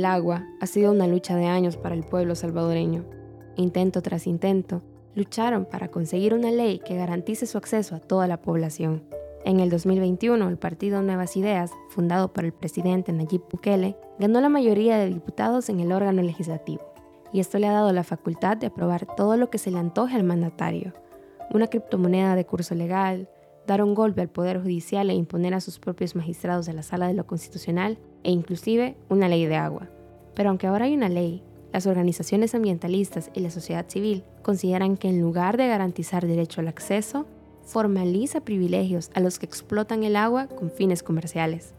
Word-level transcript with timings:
El 0.00 0.06
agua 0.06 0.46
ha 0.62 0.66
sido 0.66 0.92
una 0.92 1.06
lucha 1.06 1.36
de 1.36 1.44
años 1.44 1.76
para 1.76 1.94
el 1.94 2.04
pueblo 2.04 2.34
salvadoreño. 2.34 3.04
Intento 3.56 4.00
tras 4.00 4.26
intento, 4.26 4.80
lucharon 5.14 5.66
para 5.66 5.88
conseguir 5.88 6.32
una 6.32 6.50
ley 6.50 6.78
que 6.78 6.96
garantice 6.96 7.44
su 7.44 7.58
acceso 7.58 7.94
a 7.94 8.00
toda 8.00 8.26
la 8.26 8.40
población. 8.40 9.02
En 9.44 9.60
el 9.60 9.68
2021, 9.68 10.48
el 10.48 10.56
partido 10.56 11.02
Nuevas 11.02 11.36
Ideas, 11.36 11.72
fundado 11.90 12.32
por 12.32 12.46
el 12.46 12.52
presidente 12.54 13.12
Nayib 13.12 13.42
Bukele, 13.52 13.94
ganó 14.18 14.40
la 14.40 14.48
mayoría 14.48 14.96
de 14.96 15.10
diputados 15.10 15.68
en 15.68 15.80
el 15.80 15.92
órgano 15.92 16.22
legislativo, 16.22 16.80
y 17.30 17.40
esto 17.40 17.58
le 17.58 17.66
ha 17.66 17.72
dado 17.72 17.92
la 17.92 18.02
facultad 18.02 18.56
de 18.56 18.68
aprobar 18.68 19.06
todo 19.16 19.36
lo 19.36 19.50
que 19.50 19.58
se 19.58 19.70
le 19.70 19.80
antoje 19.80 20.16
al 20.16 20.24
mandatario. 20.24 20.94
Una 21.52 21.66
criptomoneda 21.66 22.36
de 22.36 22.46
curso 22.46 22.74
legal, 22.74 23.28
dar 23.70 23.84
un 23.84 23.94
golpe 23.94 24.20
al 24.20 24.28
Poder 24.28 24.60
Judicial 24.60 25.10
e 25.10 25.14
imponer 25.14 25.54
a 25.54 25.60
sus 25.60 25.78
propios 25.78 26.16
magistrados 26.16 26.66
de 26.66 26.72
la 26.72 26.82
Sala 26.82 27.06
de 27.06 27.14
lo 27.14 27.24
Constitucional, 27.24 27.98
e 28.24 28.32
inclusive 28.32 28.96
una 29.08 29.28
ley 29.28 29.46
de 29.46 29.54
agua. 29.54 29.88
Pero 30.34 30.48
aunque 30.48 30.66
ahora 30.66 30.86
hay 30.86 30.94
una 30.94 31.08
ley, 31.08 31.40
las 31.72 31.86
organizaciones 31.86 32.56
ambientalistas 32.56 33.30
y 33.32 33.38
la 33.38 33.50
sociedad 33.50 33.86
civil 33.88 34.24
consideran 34.42 34.96
que 34.96 35.08
en 35.08 35.20
lugar 35.20 35.56
de 35.56 35.68
garantizar 35.68 36.26
derecho 36.26 36.60
al 36.60 36.66
acceso, 36.66 37.26
formaliza 37.62 38.40
privilegios 38.40 39.12
a 39.14 39.20
los 39.20 39.38
que 39.38 39.46
explotan 39.46 40.02
el 40.02 40.16
agua 40.16 40.48
con 40.48 40.72
fines 40.72 41.04
comerciales. 41.04 41.72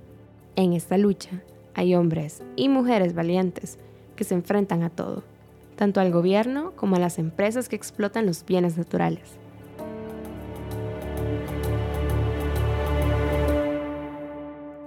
En 0.55 0.71
esta 0.71 0.98
lucha 0.98 1.41
hay 1.73 1.94
hombres 1.96 2.41
y 2.55 2.70
mujeres 2.70 3.13
valientes 3.13 3.77
que 4.16 4.23
se 4.23 4.34
enfrentan 4.34 4.84
a 4.84 4.91
todo, 4.91 5.23
tanto 5.76 5.99
al 5.99 6.13
gobierno 6.13 6.71
como 6.77 6.96
a 6.96 6.99
las 6.99 7.20
empresas 7.20 7.68
que 7.68 7.76
explotan 7.76 8.26
los 8.26 8.46
bienes 8.46 8.77
naturales. 8.77 9.41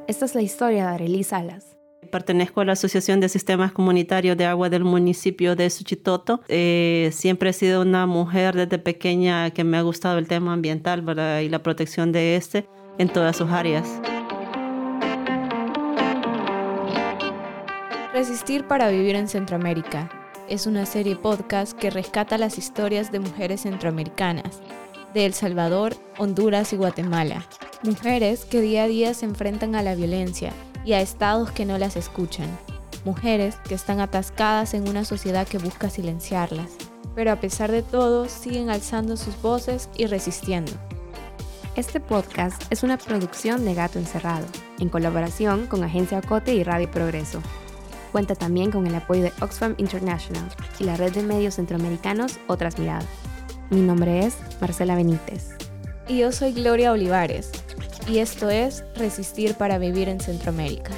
Esta 0.07 0.27
es 0.27 0.35
la 0.35 0.43
historia 0.43 0.89
de 0.89 0.95
Arely 0.95 1.25
Salas, 1.25 1.79
Pertenezco 2.11 2.61
a 2.61 2.67
la 2.67 2.73
Asociación 2.73 3.21
de 3.21 3.31
Sistemas 3.31 3.73
Comunitarios 3.73 4.37
de 4.37 4.45
Agua 4.45 4.69
del 4.69 4.85
municipio 4.85 5.57
de 5.57 5.71
Suchitoto. 5.71 6.43
Eh, 6.49 7.09
siempre 7.13 7.51
he 7.51 7.53
sido 7.55 7.81
una 7.81 8.07
mujer 8.07 8.55
desde 8.55 8.79
pequeña 8.79 9.51
que 9.51 9.65
me 9.65 9.79
ha 9.79 9.83
gustado 9.83 10.19
el 10.19 10.29
tema 10.29 10.53
ambiental 10.53 11.03
y 11.43 11.49
la 11.49 11.63
protección 11.63 12.13
de 12.13 12.37
este 12.37 12.69
en 12.99 13.09
todas 13.09 13.37
sus 13.37 13.51
áreas. 13.51 13.89
Resistir 18.13 18.67
para 18.67 18.91
vivir 18.91 19.17
en 19.17 19.27
Centroamérica 19.27 20.11
es 20.49 20.67
una 20.67 20.85
serie 20.85 21.17
podcast 21.17 21.73
que 21.77 21.89
rescata 21.89 22.37
las 22.37 22.59
historias 22.59 23.11
de 23.11 23.21
mujeres 23.21 23.63
centroamericanas 23.63 24.61
de 25.15 25.25
El 25.25 25.33
Salvador, 25.33 25.97
Honduras 26.19 26.73
y 26.75 26.77
Guatemala. 26.77 27.47
Mujeres 27.85 28.47
que 28.47 28.63
día 28.63 28.85
a 28.85 28.89
día 28.89 29.13
se 29.13 29.27
enfrentan 29.27 29.75
a 29.75 29.83
la 29.83 29.95
violencia 29.95 30.55
y 30.87 30.95
a 30.95 31.03
estados 31.03 31.51
que 31.51 31.67
no 31.67 31.77
las 31.77 31.97
escuchan, 31.97 32.49
mujeres 33.05 33.57
que 33.69 33.75
están 33.75 34.01
atascadas 34.01 34.73
en 34.73 34.89
una 34.89 35.05
sociedad 35.05 35.47
que 35.47 35.59
busca 35.59 35.91
silenciarlas, 35.91 36.71
pero 37.15 37.31
a 37.31 37.37
pesar 37.37 37.71
de 37.71 37.83
todo 37.83 38.27
siguen 38.27 38.71
alzando 38.71 39.19
sus 39.19 39.39
voces 39.43 39.91
y 39.99 40.07
resistiendo. 40.07 40.73
Este 41.77 42.01
podcast 42.01 42.63
es 42.71 42.85
una 42.85 42.97
producción 42.97 43.67
de 43.67 43.75
Gato 43.75 43.98
Encerrado, 43.98 44.47
en 44.79 44.89
colaboración 44.89 45.67
con 45.67 45.85
Agencia 45.85 46.21
Ocote 46.21 46.55
y 46.55 46.65
Radio 46.65 46.91
Progreso. 46.91 47.43
Cuenta 48.13 48.35
también 48.35 48.71
con 48.71 48.87
el 48.87 48.95
apoyo 48.95 49.25
de 49.25 49.33
Oxfam 49.43 49.75
International 49.77 50.48
y 50.79 50.85
la 50.85 50.97
red 50.97 51.13
de 51.13 51.23
medios 51.23 51.57
centroamericanos 51.57 52.39
Otras 52.47 52.79
Miradas. 52.79 53.05
Mi 53.69 53.83
nombre 53.83 54.25
es 54.25 54.39
Marcela 54.59 54.95
Benítez. 54.95 55.51
Y 56.07 56.19
yo 56.19 56.33
soy 56.33 56.53
Gloria 56.53 56.93
Olivares, 56.93 57.51
y 58.07 58.19
esto 58.19 58.51
es 58.51 58.85
Resistir 58.97 59.55
para 59.55 59.79
Vivir 59.79 60.09
en 60.09 60.21
Centroamérica. 60.21 60.93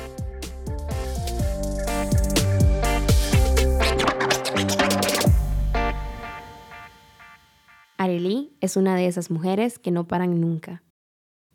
Arely 7.97 8.57
es 8.61 8.77
una 8.77 8.97
de 8.97 9.07
esas 9.07 9.31
mujeres 9.31 9.79
que 9.79 9.91
no 9.91 10.07
paran 10.07 10.41
nunca. 10.41 10.83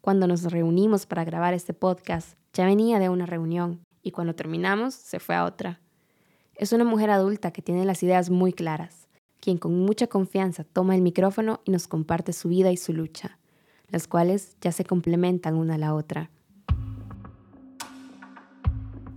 Cuando 0.02 0.28
nos 0.28 0.44
reunimos 0.44 1.06
para 1.06 1.24
grabar 1.24 1.54
este 1.54 1.74
podcast, 1.74 2.38
ya 2.54 2.66
venía 2.66 3.00
de 3.00 3.10
una 3.10 3.26
reunión 3.26 3.84
y 4.02 4.12
cuando 4.12 4.36
terminamos 4.36 4.94
se 4.94 5.20
fue 5.20 5.36
a 5.36 5.46
otra. 5.46 5.82
Es 6.56 6.74
una 6.74 6.84
mujer 6.84 7.10
adulta 7.10 7.52
que 7.52 7.62
tiene 7.62 7.86
las 7.86 8.04
ideas 8.04 8.30
muy 8.30 8.54
claras, 8.54 9.08
quien 9.40 9.58
con 9.58 9.78
mucha 9.80 10.08
confianza 10.08 10.64
toma 10.64 10.96
el 10.96 11.02
micrófono 11.02 11.62
y 11.66 11.72
nos 11.72 11.88
comparte 11.88 12.34
su 12.34 12.50
vida 12.50 12.72
y 12.72 12.78
su 12.78 12.94
lucha 12.94 13.41
las 13.92 14.08
cuales 14.08 14.56
ya 14.62 14.72
se 14.72 14.84
complementan 14.84 15.56
una 15.56 15.76
a 15.76 15.78
la 15.78 15.94
otra. 15.94 16.30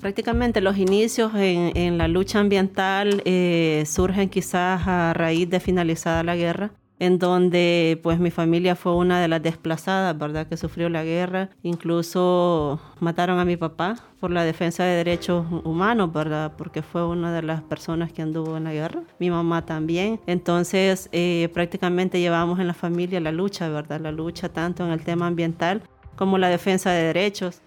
Prácticamente 0.01 0.61
los 0.61 0.77
inicios 0.77 1.33
en, 1.35 1.97
la 1.97 2.09
lucha 2.09 2.39
ambiental 2.39 3.23
eh, 3.25 3.85
surgen 3.87 4.29
quizás 4.29 4.83
a 4.87 5.15
raíz 5.15 5.49
de 5.49 5.61
finalizada 5.61 6.23
la 6.23 6.37
guerra 6.37 6.73
en 6.99 7.19
donde 7.19 7.99
pues 8.03 8.19
mi 8.19 8.31
familia 8.31 8.77
fue 8.77 8.95
una 8.95 9.21
de 9.21 9.29
las 9.29 9.43
desplazadas, 9.43 10.17
¿verdad? 10.17 10.47
Que 10.47 10.57
sufrió 10.57 10.89
la 10.89 11.05
guerra. 11.05 11.51
Incluso 11.63 12.81
mataron 13.01 13.39
a 13.39 13.45
mi 13.45 13.57
papá 13.57 13.97
por 14.21 14.31
la 14.31 14.45
defensa 14.45 14.85
de 14.85 14.97
derechos 14.97 15.47
humanos, 15.65 16.13
¿verdad? 16.13 16.53
Porque 16.57 16.83
fue 16.83 17.07
una 17.07 17.35
de 17.35 17.43
las 17.43 17.63
personas 17.63 18.13
que 18.13 18.23
anduvo 18.23 18.57
en 18.57 18.65
la 18.65 18.73
guerra. 18.73 19.03
Mi 19.19 19.31
mamá 19.31 19.67
también. 19.67 20.21
Entonces 20.27 21.09
eh, 21.13 21.49
prácticamente 21.53 22.21
llevamos 22.21 22.61
en 22.61 22.67
la 22.67 22.75
familia 22.75 23.21
la 23.21 23.33
lucha, 23.33 23.69
¿verdad? 23.69 24.01
La 24.01 24.13
lucha 24.13 24.49
tanto 24.49 24.85
en 24.85 24.93
el 24.93 25.03
tema 25.03 25.27
ambiental 25.27 25.83
como 26.17 26.39
la 26.39 26.49
defensa 26.49 26.91
de 26.91 27.05
derechos. 27.05 27.61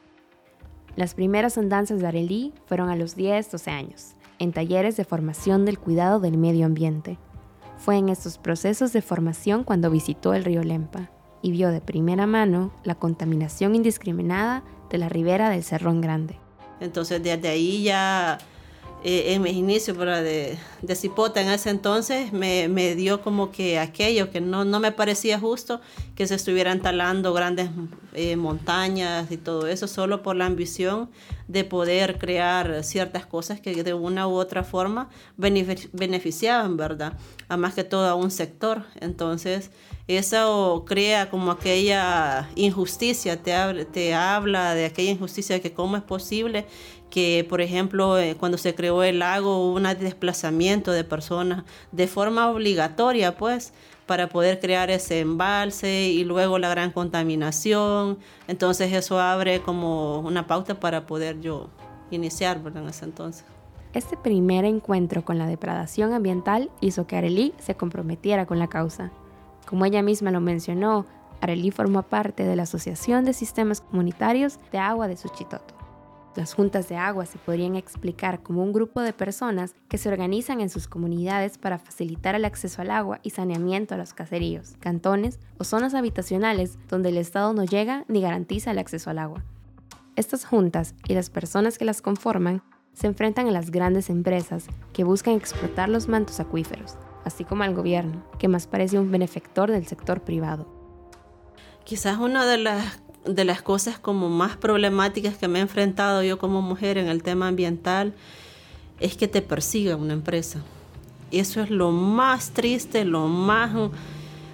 Las 0.96 1.14
primeras 1.14 1.58
andanzas 1.58 2.00
de 2.00 2.08
Arely 2.08 2.54
fueron 2.66 2.90
a 2.90 2.96
los 2.96 3.16
10, 3.16 3.52
12 3.52 3.70
años, 3.70 4.16
en 4.40 4.52
talleres 4.52 4.98
de 4.98 5.06
formación 5.06 5.64
del 5.64 5.78
cuidado 5.78 6.20
del 6.20 6.38
medio 6.40 6.66
ambiente. 6.66 7.20
Fue 7.78 7.98
en 7.98 8.10
estos 8.10 8.38
procesos 8.38 8.94
de 8.94 9.02
formación 9.02 9.64
cuando 9.64 9.90
visitó 9.90 10.34
el 10.34 10.44
río 10.44 10.64
Lempa 10.64 11.10
y 11.42 11.52
vio 11.52 11.70
de 11.70 11.82
primera 11.82 12.26
mano 12.26 12.74
la 12.84 12.96
contaminación 12.96 13.76
indiscriminada 13.76 14.64
de 14.90 14.98
la 14.98 15.10
ribera 15.10 15.50
del 15.50 15.64
Cerrón 15.64 16.02
Grande. 16.02 16.40
Entonces 16.80 17.22
desde 17.22 17.48
ahí 17.48 17.84
ya 17.84 18.38
eh, 19.04 19.34
en 19.34 19.42
mis 19.42 19.54
inicios 19.54 19.98
de, 19.98 20.58
de 20.82 20.96
cipota 20.96 21.42
en 21.42 21.50
ese 21.50 21.70
entonces 21.70 22.34
me, 22.34 22.68
me, 22.68 22.96
dio 22.96 23.22
como 23.22 23.52
que 23.52 23.80
aquello 23.80 24.32
que 24.32 24.42
no, 24.42 24.66
no 24.66 24.80
me 24.80 24.92
parecía 24.92 25.40
justo 25.40 25.82
que 26.16 26.28
se 26.28 26.36
estuvieran 26.36 26.82
talando 26.82 27.34
grandes 27.34 27.70
eh, 28.14 28.36
montañas 28.36 29.32
y 29.32 29.38
todo 29.38 29.68
eso 29.68 29.88
solo 29.88 30.22
por 30.24 30.36
la 30.36 30.46
ambición 30.46 31.10
de 31.48 31.64
poder 31.64 32.18
crear 32.18 32.84
ciertas 32.84 33.26
cosas 33.26 33.62
que 33.62 33.84
de 33.84 33.94
una 33.94 34.28
u 34.28 34.34
otra 34.34 34.64
forma 34.64 35.10
beneficiaban, 35.38 36.78
¿verdad? 36.78 37.14
A 37.48 37.58
más 37.58 37.74
que 37.74 37.84
todo 37.84 38.08
a 38.08 38.16
un 38.16 38.32
sector. 38.32 38.84
Entonces, 39.00 39.72
eso 40.08 40.84
crea 40.88 41.30
como 41.30 41.52
aquella 41.52 42.50
injusticia, 42.56 43.42
te, 43.42 43.86
te 43.86 44.14
habla 44.14 44.74
de 44.74 44.86
aquella 44.86 45.12
injusticia 45.12 45.56
de 45.56 45.62
que 45.62 45.74
cómo 45.74 45.96
es 45.96 46.04
posible 46.04 46.66
que, 47.10 47.46
por 47.48 47.62
ejemplo, 47.62 48.20
eh, 48.20 48.36
cuando 48.38 48.58
se 48.58 48.76
creó 48.76 49.04
el 49.04 49.20
lago 49.20 49.60
hubo 49.60 49.76
un 49.76 49.84
desplazamiento 49.84 50.67
de 50.68 51.04
personas 51.04 51.64
de 51.92 52.08
forma 52.08 52.50
obligatoria, 52.50 53.38
pues, 53.38 53.74
para 54.06 54.28
poder 54.28 54.60
crear 54.60 54.90
ese 54.90 55.22
embalse 55.22 56.08
y 56.10 56.24
luego 56.24 56.60
la 56.60 56.70
gran 56.70 56.92
contaminación. 56.92 58.18
Entonces 58.48 58.92
eso 58.94 59.20
abre 59.20 59.62
como 59.62 60.20
una 60.20 60.46
pauta 60.46 60.80
para 60.80 61.06
poder 61.06 61.40
yo 61.40 61.70
iniciar. 62.12 62.60
En 62.76 62.88
ese 62.88 63.06
entonces. 63.06 63.46
Este 63.94 64.18
primer 64.18 64.66
encuentro 64.66 65.24
con 65.24 65.38
la 65.38 65.48
depredación 65.48 66.14
ambiental 66.14 66.70
hizo 66.82 67.08
que 67.08 67.16
Arely 67.16 67.54
se 67.60 67.76
comprometiera 67.76 68.46
con 68.46 68.60
la 68.60 68.68
causa. 68.68 69.12
Como 69.66 69.86
ella 69.86 70.02
misma 70.02 70.32
lo 70.32 70.42
mencionó, 70.42 71.06
Arely 71.42 71.72
forma 71.72 72.02
parte 72.02 72.44
de 72.44 72.56
la 72.56 72.64
Asociación 72.64 73.26
de 73.26 73.34
Sistemas 73.34 73.82
Comunitarios 73.82 74.60
de 74.72 74.80
Agua 74.80 75.08
de 75.08 75.18
Suchitoto. 75.18 75.77
Las 76.38 76.54
juntas 76.54 76.88
de 76.88 76.98
agua 76.98 77.26
se 77.26 77.40
podrían 77.40 77.76
explicar 77.76 78.44
como 78.44 78.62
un 78.62 78.72
grupo 78.72 79.02
de 79.02 79.12
personas 79.12 79.74
que 79.90 79.98
se 79.98 80.08
organizan 80.08 80.62
en 80.62 80.70
sus 80.70 80.88
comunidades 80.88 81.58
para 81.58 81.80
facilitar 81.80 82.36
el 82.36 82.46
acceso 82.46 82.84
al 82.84 82.92
agua 82.92 83.20
y 83.24 83.32
saneamiento 83.32 83.96
a 83.96 83.98
los 83.98 84.14
caseríos, 84.14 84.76
cantones 84.80 85.40
o 85.58 85.64
zonas 85.64 85.96
habitacionales 85.96 86.78
donde 86.90 87.10
el 87.10 87.18
Estado 87.18 87.54
no 87.54 87.64
llega 87.64 88.06
ni 88.08 88.22
garantiza 88.22 88.70
el 88.70 88.78
acceso 88.78 89.10
al 89.10 89.18
agua. 89.18 89.44
Estas 90.16 90.46
juntas 90.46 90.94
y 91.08 91.16
las 91.16 91.32
personas 91.32 91.80
que 91.80 91.86
las 91.86 92.04
conforman 92.04 92.62
se 92.94 93.08
enfrentan 93.08 93.48
a 93.48 93.52
las 93.52 93.72
grandes 93.72 94.12
empresas 94.12 94.68
que 94.94 95.04
buscan 95.04 95.34
explotar 95.34 95.90
los 95.90 96.08
mantos 96.08 96.40
acuíferos, 96.40 96.98
así 97.26 97.46
como 97.46 97.64
al 97.64 97.74
gobierno, 97.74 98.24
que 98.38 98.48
más 98.48 98.68
parece 98.68 99.00
un 99.00 99.10
benefactor 99.10 99.72
del 99.72 99.88
sector 99.88 100.22
privado. 100.22 100.72
Quizás 101.84 102.20
una 102.20 102.46
de 102.46 102.60
las 102.60 103.02
de 103.28 103.46
las 103.46 103.62
cosas 103.62 104.00
como 104.00 104.30
más 104.30 104.58
problemáticas 104.58 105.38
que 105.38 105.48
me 105.48 105.60
he 105.60 105.62
enfrentado 105.62 106.24
yo 106.24 106.38
como 106.38 106.62
mujer 106.62 106.98
en 106.98 107.08
el 107.08 107.24
tema 107.24 107.48
ambiental 107.48 108.14
es 109.00 109.16
que 109.16 109.28
te 109.28 109.42
persiga 109.42 109.96
una 109.96 110.14
empresa. 110.14 110.62
Eso 111.32 111.62
es 111.62 111.70
lo 111.70 111.92
más 111.92 112.52
triste, 112.52 113.06
lo 113.06 113.28
más, 113.28 113.72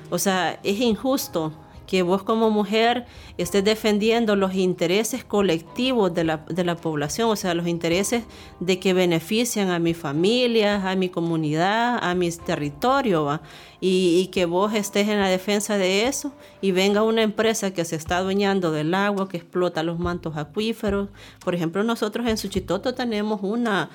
o 0.10 0.20
sea, 0.20 0.60
es 0.64 0.80
injusto 0.80 1.54
que 1.88 2.02
vos 2.02 2.24
como 2.24 2.50
mujer 2.50 3.06
estés 3.38 3.64
defendiendo 3.64 4.36
los 4.36 4.54
intereses 4.56 5.24
colectivos 5.24 6.14
de 6.14 6.24
la, 6.24 6.38
de 6.38 6.64
la 6.64 6.76
población, 6.76 7.30
o 7.30 7.36
sea, 7.36 7.54
los 7.54 7.68
intereses 7.68 8.24
de 8.60 8.80
que 8.80 8.94
benefician 8.94 9.70
a 9.70 9.80
mi 9.80 9.94
familia, 9.94 10.90
a 10.90 10.96
mi 10.96 11.10
comunidad, 11.10 12.00
a 12.02 12.16
mi 12.16 12.30
territorio. 12.32 13.42
Y, 13.82 14.22
y, 14.22 14.28
que 14.28 14.46
vos 14.46 14.74
estés 14.74 15.10
en 15.10 15.20
la 15.20 15.28
defensa 15.28 15.78
de 15.78 16.08
eso 16.08 16.32
y 16.62 16.72
venga 16.72 17.04
una 17.04 17.22
empresa 17.22 17.74
que 17.74 17.84
se 17.84 17.98
está 17.98 18.20
adueñando 18.20 18.72
del 18.72 18.94
agua, 18.94 19.28
que 19.28 19.36
explota 19.36 19.84
los 19.84 20.00
mantos 20.00 20.38
acuíferos. 20.38 21.10
Por 21.44 21.54
ejemplo, 21.54 21.84
nosotros 21.84 22.26
en 22.28 22.38
Suchitoto 22.38 22.94
tenemos 22.94 23.42
una 23.44 23.90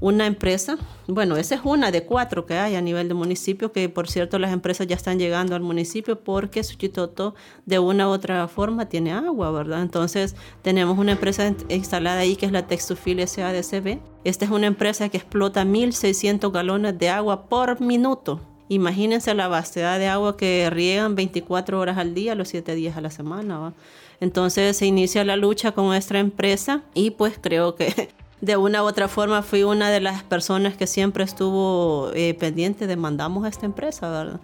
una 0.00 0.26
empresa, 0.26 0.78
bueno, 1.06 1.36
esa 1.36 1.56
es 1.56 1.60
una 1.64 1.90
de 1.90 2.04
cuatro 2.04 2.46
que 2.46 2.54
hay 2.54 2.76
a 2.76 2.80
nivel 2.80 3.08
de 3.08 3.14
municipio, 3.14 3.72
que 3.72 3.88
por 3.88 4.08
cierto 4.08 4.38
las 4.38 4.52
empresas 4.52 4.86
ya 4.86 4.94
están 4.94 5.18
llegando 5.18 5.56
al 5.56 5.62
municipio 5.62 6.20
porque 6.20 6.62
Suchitoto 6.62 7.34
de 7.66 7.78
una 7.78 8.08
u 8.08 8.12
otra 8.12 8.46
forma 8.48 8.88
tiene 8.88 9.12
agua, 9.12 9.50
¿verdad? 9.50 9.82
Entonces 9.82 10.36
tenemos 10.62 10.98
una 10.98 11.12
empresa 11.12 11.52
instalada 11.68 12.20
ahí 12.20 12.36
que 12.36 12.46
es 12.46 12.52
la 12.52 12.66
Textufil 12.66 13.26
SADCB. 13.26 13.98
Esta 14.24 14.44
es 14.44 14.50
una 14.50 14.66
empresa 14.66 15.08
que 15.08 15.16
explota 15.16 15.64
1.600 15.64 16.52
galones 16.52 16.98
de 16.98 17.08
agua 17.08 17.48
por 17.48 17.80
minuto. 17.80 18.40
Imagínense 18.68 19.34
la 19.34 19.48
vastedad 19.48 19.98
de 19.98 20.08
agua 20.08 20.36
que 20.36 20.68
riegan 20.70 21.14
24 21.14 21.80
horas 21.80 21.96
al 21.96 22.14
día, 22.14 22.34
los 22.34 22.48
7 22.48 22.74
días 22.74 22.96
a 22.96 23.00
la 23.00 23.10
semana. 23.10 23.58
¿va? 23.58 23.74
Entonces 24.20 24.76
se 24.76 24.86
inicia 24.86 25.24
la 25.24 25.36
lucha 25.36 25.72
con 25.72 25.86
nuestra 25.86 26.18
empresa 26.18 26.82
y 26.94 27.10
pues 27.10 27.38
creo 27.40 27.74
que 27.74 28.10
de 28.40 28.56
una 28.56 28.82
u 28.82 28.86
otra 28.86 29.08
forma 29.08 29.42
fui 29.42 29.62
una 29.64 29.90
de 29.90 30.00
las 30.00 30.22
personas 30.22 30.76
que 30.76 30.86
siempre 30.86 31.24
estuvo 31.24 32.10
eh, 32.14 32.34
pendiente 32.34 32.86
de 32.86 32.96
mandamos 32.96 33.44
a 33.44 33.48
esta 33.48 33.66
empresa, 33.66 34.10
¿verdad? 34.10 34.40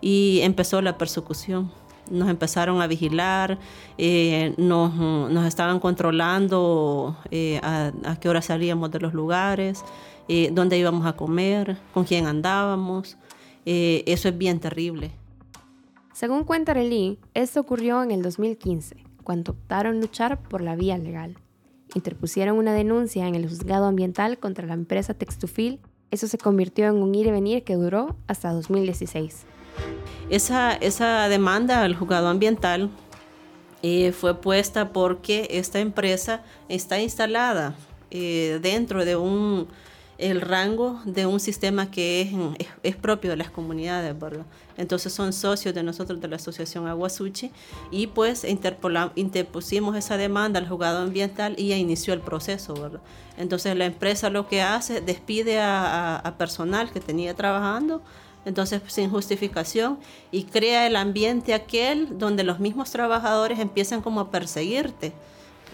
Y 0.00 0.40
empezó 0.42 0.82
la 0.82 0.98
persecución. 0.98 1.70
Nos 2.10 2.28
empezaron 2.28 2.82
a 2.82 2.86
vigilar, 2.86 3.58
eh, 3.96 4.54
nos, 4.56 4.94
nos, 4.94 5.46
estaban 5.46 5.78
controlando 5.78 7.16
eh, 7.30 7.60
a, 7.62 7.92
qué 8.20 8.28
hora 8.28 8.42
salíamos 8.42 8.90
de 8.90 8.98
los 8.98 9.14
lugares, 9.14 9.84
dónde 10.52 10.78
íbamos 10.78 11.06
a 11.06 11.14
comer, 11.14 11.76
con 11.92 12.04
quién 12.04 12.26
andábamos. 12.26 13.16
eso 13.64 14.28
es 14.28 14.38
bien 14.38 14.60
terrible. 14.60 15.12
Según 16.12 16.44
cuenta 16.44 16.74
Relí, 16.74 17.18
esto 17.34 17.60
ocurrió 17.60 18.02
en 18.02 18.10
el 18.10 18.22
2015, 18.22 18.96
cuando 19.24 19.52
optaron 19.52 20.00
luchar 20.00 20.40
por 20.40 20.62
la 20.62 20.76
vía 20.76 20.98
legal 20.98 21.36
interpusieron 21.94 22.56
una 22.56 22.74
denuncia 22.74 23.26
en 23.26 23.34
el 23.34 23.48
juzgado 23.48 23.86
ambiental 23.86 24.38
contra 24.38 24.66
la 24.66 24.74
empresa 24.74 25.14
Textufil. 25.14 25.80
Eso 26.10 26.26
se 26.26 26.38
convirtió 26.38 26.86
en 26.86 26.96
un 26.96 27.14
ir 27.14 27.26
y 27.26 27.30
venir 27.30 27.64
que 27.64 27.74
duró 27.74 28.16
hasta 28.26 28.52
2016. 28.52 29.44
Esa, 30.28 30.72
esa 30.74 31.28
demanda 31.28 31.82
al 31.82 31.94
juzgado 31.94 32.28
ambiental 32.28 32.90
eh, 33.82 34.12
fue 34.12 34.40
puesta 34.40 34.92
porque 34.92 35.48
esta 35.50 35.78
empresa 35.80 36.42
está 36.68 37.00
instalada 37.00 37.74
eh, 38.10 38.58
dentro 38.62 39.04
de 39.04 39.16
un 39.16 39.68
el 40.20 40.40
rango 40.40 41.00
de 41.04 41.26
un 41.26 41.40
sistema 41.40 41.90
que 41.90 42.20
es, 42.20 42.66
es, 42.82 42.96
propio 42.96 43.30
de 43.30 43.36
las 43.36 43.50
comunidades, 43.50 44.18
¿verdad? 44.18 44.44
Entonces 44.76 45.12
son 45.12 45.32
socios 45.32 45.74
de 45.74 45.82
nosotros 45.82 46.20
de 46.20 46.28
la 46.28 46.36
Asociación 46.36 46.86
Aguasuchi 46.86 47.50
y 47.90 48.06
pues 48.08 48.44
interpusimos 48.44 49.96
esa 49.96 50.16
demanda 50.16 50.60
al 50.60 50.68
juzgado 50.68 51.00
ambiental 51.00 51.54
y 51.56 51.68
ya 51.68 51.76
inició 51.76 52.12
el 52.12 52.20
proceso, 52.20 52.74
¿verdad? 52.74 53.00
Entonces 53.38 53.74
la 53.76 53.86
empresa 53.86 54.30
lo 54.30 54.46
que 54.46 54.62
hace, 54.62 55.00
despide 55.00 55.58
a, 55.58 56.16
a 56.16 56.36
personal 56.36 56.92
que 56.92 57.00
tenía 57.00 57.34
trabajando, 57.34 58.02
entonces 58.44 58.82
sin 58.86 59.10
justificación 59.10 59.98
y 60.30 60.44
crea 60.44 60.86
el 60.86 60.96
ambiente 60.96 61.54
aquel 61.54 62.18
donde 62.18 62.44
los 62.44 62.60
mismos 62.60 62.90
trabajadores 62.90 63.58
empiezan 63.58 64.02
como 64.02 64.20
a 64.20 64.30
perseguirte. 64.30 65.12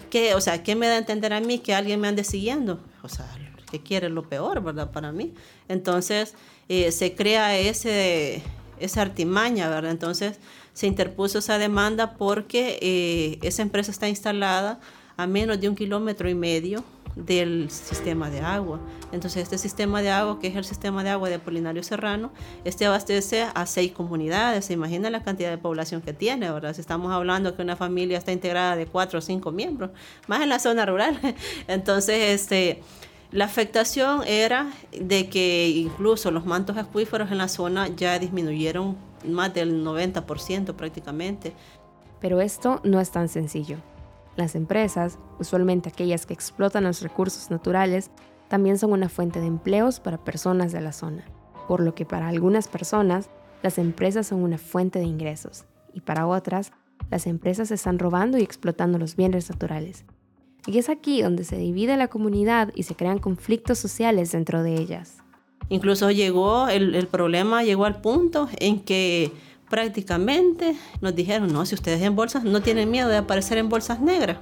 ¿Qué, 0.09 0.35
o 0.35 0.41
sea, 0.41 0.63
¿qué 0.63 0.75
me 0.75 0.87
da 0.87 0.93
a 0.93 0.97
entender 0.97 1.33
a 1.33 1.41
mí 1.41 1.59
que 1.59 1.73
alguien 1.73 1.99
me 1.99 2.07
ande 2.07 2.23
siguiendo? 2.23 2.79
O 3.03 3.09
sea, 3.09 3.25
que 3.69 3.79
quiere 3.79 4.09
lo 4.09 4.23
peor, 4.23 4.61
¿verdad? 4.63 4.91
Para 4.91 5.11
mí. 5.11 5.33
Entonces 5.67 6.33
eh, 6.69 6.91
se 6.91 7.15
crea 7.15 7.57
ese, 7.57 8.41
esa 8.79 9.01
artimaña, 9.01 9.69
¿verdad? 9.69 9.91
Entonces 9.91 10.39
se 10.73 10.87
interpuso 10.87 11.39
esa 11.39 11.57
demanda 11.57 12.13
porque 12.15 12.79
eh, 12.81 13.39
esa 13.41 13.61
empresa 13.61 13.91
está 13.91 14.07
instalada 14.09 14.79
a 15.17 15.27
menos 15.27 15.59
de 15.59 15.69
un 15.69 15.75
kilómetro 15.75 16.29
y 16.29 16.35
medio 16.35 16.83
del 17.15 17.71
sistema 17.71 18.29
de 18.29 18.41
agua. 18.41 18.79
Entonces 19.11 19.43
este 19.43 19.57
sistema 19.57 20.01
de 20.01 20.11
agua, 20.11 20.39
que 20.39 20.47
es 20.47 20.55
el 20.55 20.65
sistema 20.65 21.03
de 21.03 21.09
agua 21.09 21.29
de 21.29 21.35
Apolinario 21.35 21.81
Serrano, 21.81 22.31
este 22.63 22.85
abastece 22.85 23.47
a 23.53 23.65
seis 23.65 23.91
comunidades. 23.91 24.65
Se 24.65 24.73
imagina 24.73 25.09
la 25.09 25.23
cantidad 25.23 25.49
de 25.49 25.57
población 25.57 26.01
que 26.01 26.13
tiene, 26.13 26.51
¿verdad? 26.51 26.75
Si 26.75 26.81
estamos 26.81 27.11
hablando 27.11 27.55
que 27.55 27.63
una 27.63 27.75
familia 27.75 28.19
está 28.19 28.31
integrada 28.31 28.75
de 28.75 28.85
cuatro 28.85 29.19
o 29.19 29.21
cinco 29.21 29.51
miembros, 29.51 29.89
más 30.27 30.41
en 30.41 30.49
la 30.49 30.59
zona 30.59 30.85
rural. 30.85 31.19
Entonces, 31.67 32.39
este 32.39 32.83
la 33.31 33.45
afectación 33.45 34.21
era 34.25 34.71
de 34.91 35.29
que 35.29 35.67
incluso 35.69 36.31
los 36.31 36.45
mantos 36.45 36.77
acuíferos 36.77 37.29
en 37.31 37.37
la 37.37 37.49
zona 37.49 37.87
ya 37.89 38.17
disminuyeron 38.19 38.95
más 39.27 39.53
del 39.53 39.83
90% 39.83 40.73
prácticamente. 40.75 41.53
Pero 42.21 42.39
esto 42.39 42.79
no 42.83 43.01
es 43.01 43.11
tan 43.11 43.27
sencillo. 43.27 43.77
Las 44.37 44.55
empresas, 44.55 45.19
usualmente 45.39 45.89
aquellas 45.89 46.25
que 46.25 46.33
explotan 46.33 46.85
los 46.85 47.01
recursos 47.01 47.51
naturales, 47.51 48.11
también 48.47 48.77
son 48.77 48.93
una 48.93 49.09
fuente 49.09 49.41
de 49.41 49.47
empleos 49.47 49.99
para 49.99 50.23
personas 50.23 50.71
de 50.71 50.79
la 50.79 50.93
zona, 50.93 51.25
por 51.67 51.81
lo 51.81 51.95
que 51.95 52.05
para 52.05 52.29
algunas 52.29 52.67
personas 52.67 53.29
las 53.61 53.77
empresas 53.77 54.27
son 54.27 54.43
una 54.43 54.57
fuente 54.57 54.99
de 54.99 55.05
ingresos 55.05 55.65
y 55.93 56.01
para 56.01 56.27
otras 56.27 56.71
las 57.09 57.27
empresas 57.27 57.71
están 57.71 57.99
robando 57.99 58.37
y 58.37 58.43
explotando 58.43 58.97
los 58.97 59.15
bienes 59.15 59.49
naturales, 59.49 60.05
y 60.67 60.77
es 60.77 60.89
aquí 60.89 61.21
donde 61.21 61.43
se 61.45 61.57
divide 61.57 61.97
la 61.97 62.09
comunidad 62.09 62.71
y 62.75 62.83
se 62.83 62.95
crean 62.95 63.19
conflictos 63.19 63.79
sociales 63.79 64.31
dentro 64.33 64.61
de 64.61 64.75
ellas. 64.75 65.23
Incluso 65.69 66.11
llegó, 66.11 66.67
el, 66.67 66.93
el 66.93 67.07
problema 67.07 67.63
llegó 67.63 67.85
al 67.85 67.99
punto 68.01 68.49
en 68.59 68.81
que 68.81 69.31
prácticamente 69.69 70.75
nos 71.01 71.15
dijeron, 71.15 71.51
no, 71.51 71.65
si 71.65 71.75
ustedes 71.75 72.01
en 72.01 72.15
bolsas 72.15 72.43
no 72.43 72.61
tienen 72.61 72.91
miedo 72.91 73.09
de 73.09 73.17
aparecer 73.17 73.57
en 73.57 73.69
bolsas 73.69 73.99
negras. 73.99 74.37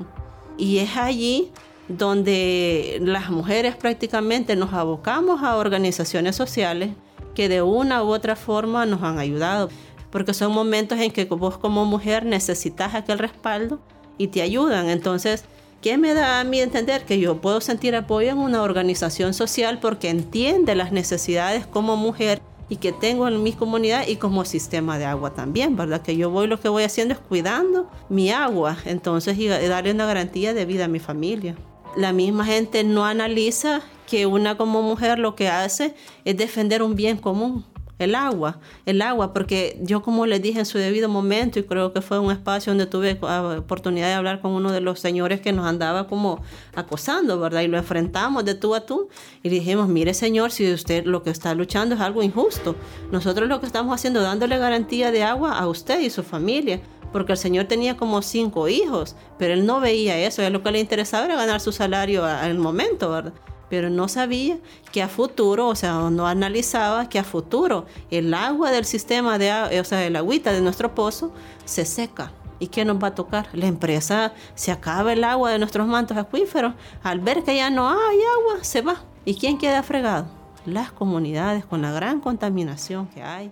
Y 0.57 0.79
es 0.79 0.97
allí 0.97 1.51
donde 1.87 2.99
las 3.01 3.29
mujeres 3.29 3.75
prácticamente 3.75 4.55
nos 4.55 4.73
abocamos 4.73 5.43
a 5.43 5.57
organizaciones 5.57 6.35
sociales 6.35 6.91
que 7.35 7.49
de 7.49 7.61
una 7.61 8.03
u 8.03 8.07
otra 8.07 8.35
forma 8.35 8.85
nos 8.85 9.03
han 9.03 9.19
ayudado, 9.19 9.69
porque 10.09 10.33
son 10.33 10.53
momentos 10.53 10.99
en 10.99 11.11
que 11.11 11.25
vos 11.25 11.57
como 11.57 11.85
mujer 11.85 12.25
necesitas 12.25 12.95
aquel 12.95 13.19
respaldo 13.19 13.79
y 14.17 14.27
te 14.27 14.41
ayudan. 14.41 14.89
Entonces, 14.89 15.43
¿Qué 15.85 15.99
me 15.99 16.15
da 16.15 16.39
a 16.39 16.43
mí 16.43 16.59
entender 16.59 17.05
que 17.05 17.19
yo 17.19 17.41
puedo 17.41 17.61
sentir 17.61 17.95
apoyo 17.95 18.31
en 18.31 18.39
una 18.39 18.63
organización 18.63 19.35
social 19.35 19.77
porque 19.79 20.09
entiende 20.09 20.73
las 20.73 20.91
necesidades 20.91 21.67
como 21.67 21.95
mujer 21.95 22.41
y 22.69 22.77
que 22.77 22.91
tengo 22.91 23.27
en 23.27 23.43
mi 23.43 23.53
comunidad 23.53 24.07
y 24.07 24.15
como 24.15 24.45
sistema 24.45 24.97
de 24.97 25.05
agua 25.05 25.35
también, 25.35 25.75
¿verdad? 25.75 26.01
Que 26.01 26.17
yo 26.17 26.31
voy, 26.31 26.47
lo 26.47 26.59
que 26.59 26.69
voy 26.69 26.81
haciendo 26.81 27.13
es 27.13 27.19
cuidando 27.19 27.87
mi 28.09 28.31
agua, 28.31 28.77
entonces 28.85 29.37
y 29.37 29.47
darle 29.47 29.91
una 29.91 30.07
garantía 30.07 30.55
de 30.55 30.65
vida 30.65 30.85
a 30.85 30.87
mi 30.87 30.97
familia. 30.97 31.55
La 31.95 32.13
misma 32.13 32.45
gente 32.45 32.83
no 32.83 33.05
analiza 33.05 33.83
que 34.07 34.25
una 34.25 34.57
como 34.57 34.81
mujer 34.81 35.19
lo 35.19 35.35
que 35.35 35.49
hace 35.49 35.93
es 36.23 36.35
defender 36.35 36.81
un 36.81 36.95
bien 36.95 37.17
común 37.17 37.63
el 37.97 38.13
agua, 38.15 38.59
el 38.85 39.01
agua, 39.01 39.33
porque 39.33 39.79
yo 39.81 40.01
como 40.01 40.25
les 40.25 40.41
dije 40.41 40.59
en 40.59 40.65
su 40.65 40.77
debido 40.77 41.07
momento 41.07 41.59
y 41.59 41.63
creo 41.63 41.93
que 41.93 42.01
fue 42.01 42.19
un 42.19 42.31
espacio 42.31 42.71
donde 42.71 42.87
tuve 42.87 43.17
ah, 43.21 43.57
oportunidad 43.59 44.07
de 44.07 44.13
hablar 44.13 44.41
con 44.41 44.51
uno 44.51 44.71
de 44.71 44.81
los 44.81 44.99
señores 44.99 45.39
que 45.39 45.53
nos 45.53 45.65
andaba 45.65 46.07
como 46.07 46.41
acosando, 46.75 47.39
¿verdad? 47.39 47.61
Y 47.61 47.67
lo 47.67 47.77
enfrentamos 47.77 48.43
de 48.43 48.55
tú 48.55 48.75
a 48.75 48.85
tú 48.85 49.07
y 49.43 49.49
dijimos, 49.49 49.87
mire 49.87 50.13
señor, 50.13 50.51
si 50.51 50.71
usted 50.73 51.05
lo 51.05 51.23
que 51.23 51.29
está 51.29 51.55
luchando 51.55 51.95
es 51.95 52.01
algo 52.01 52.21
injusto, 52.21 52.75
nosotros 53.11 53.47
lo 53.47 53.59
que 53.61 53.65
estamos 53.65 53.95
haciendo 53.95 54.21
dándole 54.21 54.57
garantía 54.57 55.11
de 55.11 55.23
agua 55.23 55.57
a 55.57 55.67
usted 55.67 55.99
y 56.01 56.09
su 56.09 56.23
familia. 56.23 56.81
Porque 57.13 57.31
el 57.31 57.37
señor 57.37 57.65
tenía 57.65 57.95
como 57.95 58.21
cinco 58.21 58.67
hijos, 58.67 59.15
pero 59.37 59.53
él 59.53 59.65
no 59.65 59.79
veía 59.79 60.17
eso, 60.17 60.47
lo 60.49 60.61
que 60.61 60.71
le 60.71 60.81
interesaba 60.81 61.23
era 61.23 61.35
ganar 61.35 61.61
su 61.61 61.71
salario 61.71 62.25
al 62.25 62.57
momento, 62.57 63.09
¿verdad? 63.09 63.31
Pero 63.69 63.89
no 63.89 64.07
sabía 64.07 64.57
que 64.91 65.01
a 65.01 65.07
futuro, 65.07 65.67
o 65.67 65.75
sea, 65.75 66.09
no 66.09 66.27
analizaba 66.27 67.09
que 67.09 67.19
a 67.19 67.23
futuro 67.23 67.85
el 68.11 68.33
agua 68.33 68.71
del 68.71 68.85
sistema 68.85 69.37
de, 69.37 69.79
o 69.79 69.83
sea, 69.83 70.05
el 70.05 70.15
agüita 70.15 70.51
de 70.51 70.61
nuestro 70.61 70.93
pozo 70.95 71.31
se 71.65 71.85
seca. 71.85 72.31
¿Y 72.59 72.67
qué 72.67 72.85
nos 72.85 73.03
va 73.03 73.09
a 73.09 73.15
tocar? 73.15 73.47
La 73.53 73.67
empresa 73.67 74.33
se 74.53 74.71
acaba 74.71 75.11
el 75.11 75.23
agua 75.23 75.51
de 75.51 75.59
nuestros 75.59 75.87
mantos 75.87 76.15
acuíferos. 76.15 76.73
Al 77.03 77.19
ver 77.19 77.43
que 77.43 77.55
ya 77.55 77.69
no 77.69 77.89
hay 77.89 78.17
agua, 78.39 78.63
se 78.63 78.81
va. 78.81 79.03
¿Y 79.25 79.35
quién 79.35 79.57
queda 79.57 79.83
fregado? 79.83 80.27
Las 80.65 80.91
comunidades 80.91 81.65
con 81.65 81.81
la 81.81 81.91
gran 81.91 82.21
contaminación 82.21 83.07
que 83.07 83.21
hay. 83.21 83.51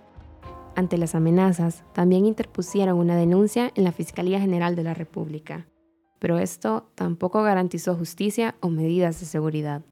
Ante 0.74 0.96
las 0.96 1.14
amenazas, 1.14 1.84
también 1.92 2.26
interpusieron 2.26 2.98
una 2.98 3.14
denuncia 3.14 3.70
en 3.74 3.84
la 3.84 3.92
Fiscalía 3.92 4.40
General 4.40 4.74
de 4.74 4.82
la 4.82 4.94
República. 4.94 5.68
Pero 6.18 6.38
esto 6.38 6.90
tampoco 6.94 7.42
garantizó 7.42 7.94
justicia 7.94 8.56
o 8.60 8.70
medidas 8.70 9.20
de 9.20 9.26
seguridad. 9.26 9.82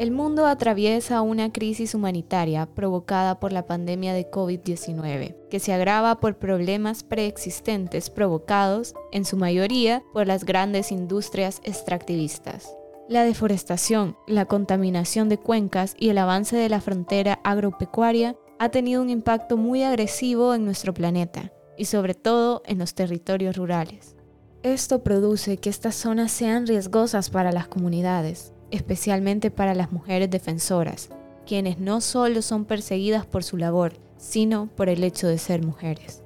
El 0.00 0.12
mundo 0.12 0.46
atraviesa 0.46 1.20
una 1.20 1.52
crisis 1.52 1.94
humanitaria 1.94 2.64
provocada 2.64 3.38
por 3.38 3.52
la 3.52 3.66
pandemia 3.66 4.14
de 4.14 4.30
COVID-19, 4.30 5.36
que 5.50 5.60
se 5.60 5.74
agrava 5.74 6.20
por 6.20 6.38
problemas 6.38 7.02
preexistentes 7.02 8.08
provocados, 8.08 8.94
en 9.12 9.26
su 9.26 9.36
mayoría, 9.36 10.02
por 10.14 10.26
las 10.26 10.44
grandes 10.44 10.90
industrias 10.90 11.60
extractivistas. 11.64 12.74
La 13.10 13.24
deforestación, 13.24 14.16
la 14.26 14.46
contaminación 14.46 15.28
de 15.28 15.36
cuencas 15.36 15.94
y 15.98 16.08
el 16.08 16.16
avance 16.16 16.56
de 16.56 16.70
la 16.70 16.80
frontera 16.80 17.38
agropecuaria 17.44 18.36
ha 18.58 18.70
tenido 18.70 19.02
un 19.02 19.10
impacto 19.10 19.58
muy 19.58 19.82
agresivo 19.82 20.54
en 20.54 20.64
nuestro 20.64 20.94
planeta 20.94 21.52
y 21.76 21.84
sobre 21.84 22.14
todo 22.14 22.62
en 22.64 22.78
los 22.78 22.94
territorios 22.94 23.54
rurales. 23.54 24.16
Esto 24.62 25.02
produce 25.02 25.58
que 25.58 25.68
estas 25.68 25.94
zonas 25.94 26.32
sean 26.32 26.66
riesgosas 26.66 27.28
para 27.28 27.52
las 27.52 27.68
comunidades, 27.68 28.54
especialmente 28.70 29.50
para 29.50 29.74
las 29.74 29.92
mujeres 29.92 30.30
defensoras, 30.30 31.08
quienes 31.46 31.78
no 31.78 32.00
solo 32.00 32.42
son 32.42 32.64
perseguidas 32.64 33.26
por 33.26 33.44
su 33.44 33.56
labor, 33.56 33.94
sino 34.16 34.68
por 34.76 34.88
el 34.88 35.02
hecho 35.04 35.26
de 35.28 35.38
ser 35.38 35.62
mujeres. 35.64 36.22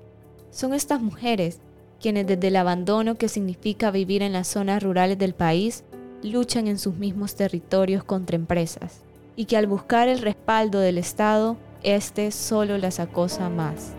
Son 0.51 0.75
estas 0.75 1.01
mujeres 1.01 1.61
quienes 2.05 2.27
desde 2.27 2.49
el 2.49 2.57
abandono 2.57 3.15
que 3.15 3.29
significa 3.29 3.91
vivir 3.91 4.21
en 4.21 4.35
las 4.35 4.47
zonas 4.47 4.83
rurales 4.83 5.17
del 5.17 5.33
país, 5.35 5.85
luchan 6.23 6.69
en 6.69 6.79
sus 6.79 6.97
mismos 6.97 7.35
territorios 7.35 8.05
contra 8.05 8.37
empresas, 8.37 9.01
y 9.37 9.47
que 9.47 9.57
al 9.57 9.67
buscar 9.67 10.09
el 10.09 10.19
respaldo 10.19 10.81
del 10.81 10.99
Estado, 10.99 11.57
éste 11.83 12.31
solo 12.31 12.77
las 12.77 13.01
acosa 13.01 13.49
más. 13.49 13.95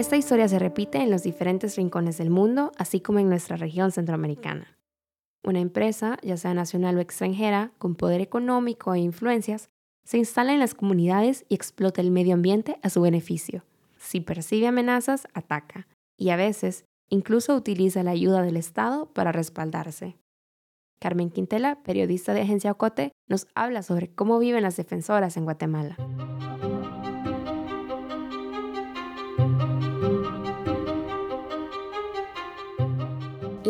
Esta 0.00 0.16
historia 0.16 0.48
se 0.48 0.58
repite 0.58 0.96
en 0.96 1.10
los 1.10 1.24
diferentes 1.24 1.76
rincones 1.76 2.16
del 2.16 2.30
mundo, 2.30 2.72
así 2.78 3.02
como 3.02 3.18
en 3.18 3.28
nuestra 3.28 3.56
región 3.56 3.92
centroamericana. 3.92 4.78
Una 5.44 5.60
empresa, 5.60 6.16
ya 6.22 6.38
sea 6.38 6.54
nacional 6.54 6.96
o 6.96 7.00
extranjera, 7.00 7.72
con 7.76 7.96
poder 7.96 8.22
económico 8.22 8.94
e 8.94 9.00
influencias, 9.00 9.68
se 10.02 10.16
instala 10.16 10.54
en 10.54 10.58
las 10.58 10.72
comunidades 10.72 11.44
y 11.50 11.54
explota 11.54 12.00
el 12.00 12.10
medio 12.10 12.32
ambiente 12.32 12.78
a 12.82 12.88
su 12.88 13.02
beneficio. 13.02 13.62
Si 13.98 14.22
percibe 14.22 14.68
amenazas, 14.68 15.28
ataca, 15.34 15.86
y 16.16 16.30
a 16.30 16.36
veces 16.36 16.86
incluso 17.10 17.54
utiliza 17.54 18.02
la 18.02 18.12
ayuda 18.12 18.40
del 18.40 18.56
Estado 18.56 19.12
para 19.12 19.32
respaldarse. 19.32 20.16
Carmen 20.98 21.28
Quintela, 21.28 21.82
periodista 21.82 22.32
de 22.32 22.40
Agencia 22.40 22.72
Ocote, 22.72 23.12
nos 23.28 23.48
habla 23.54 23.82
sobre 23.82 24.08
cómo 24.08 24.38
viven 24.38 24.62
las 24.62 24.78
defensoras 24.78 25.36
en 25.36 25.44
Guatemala. 25.44 25.98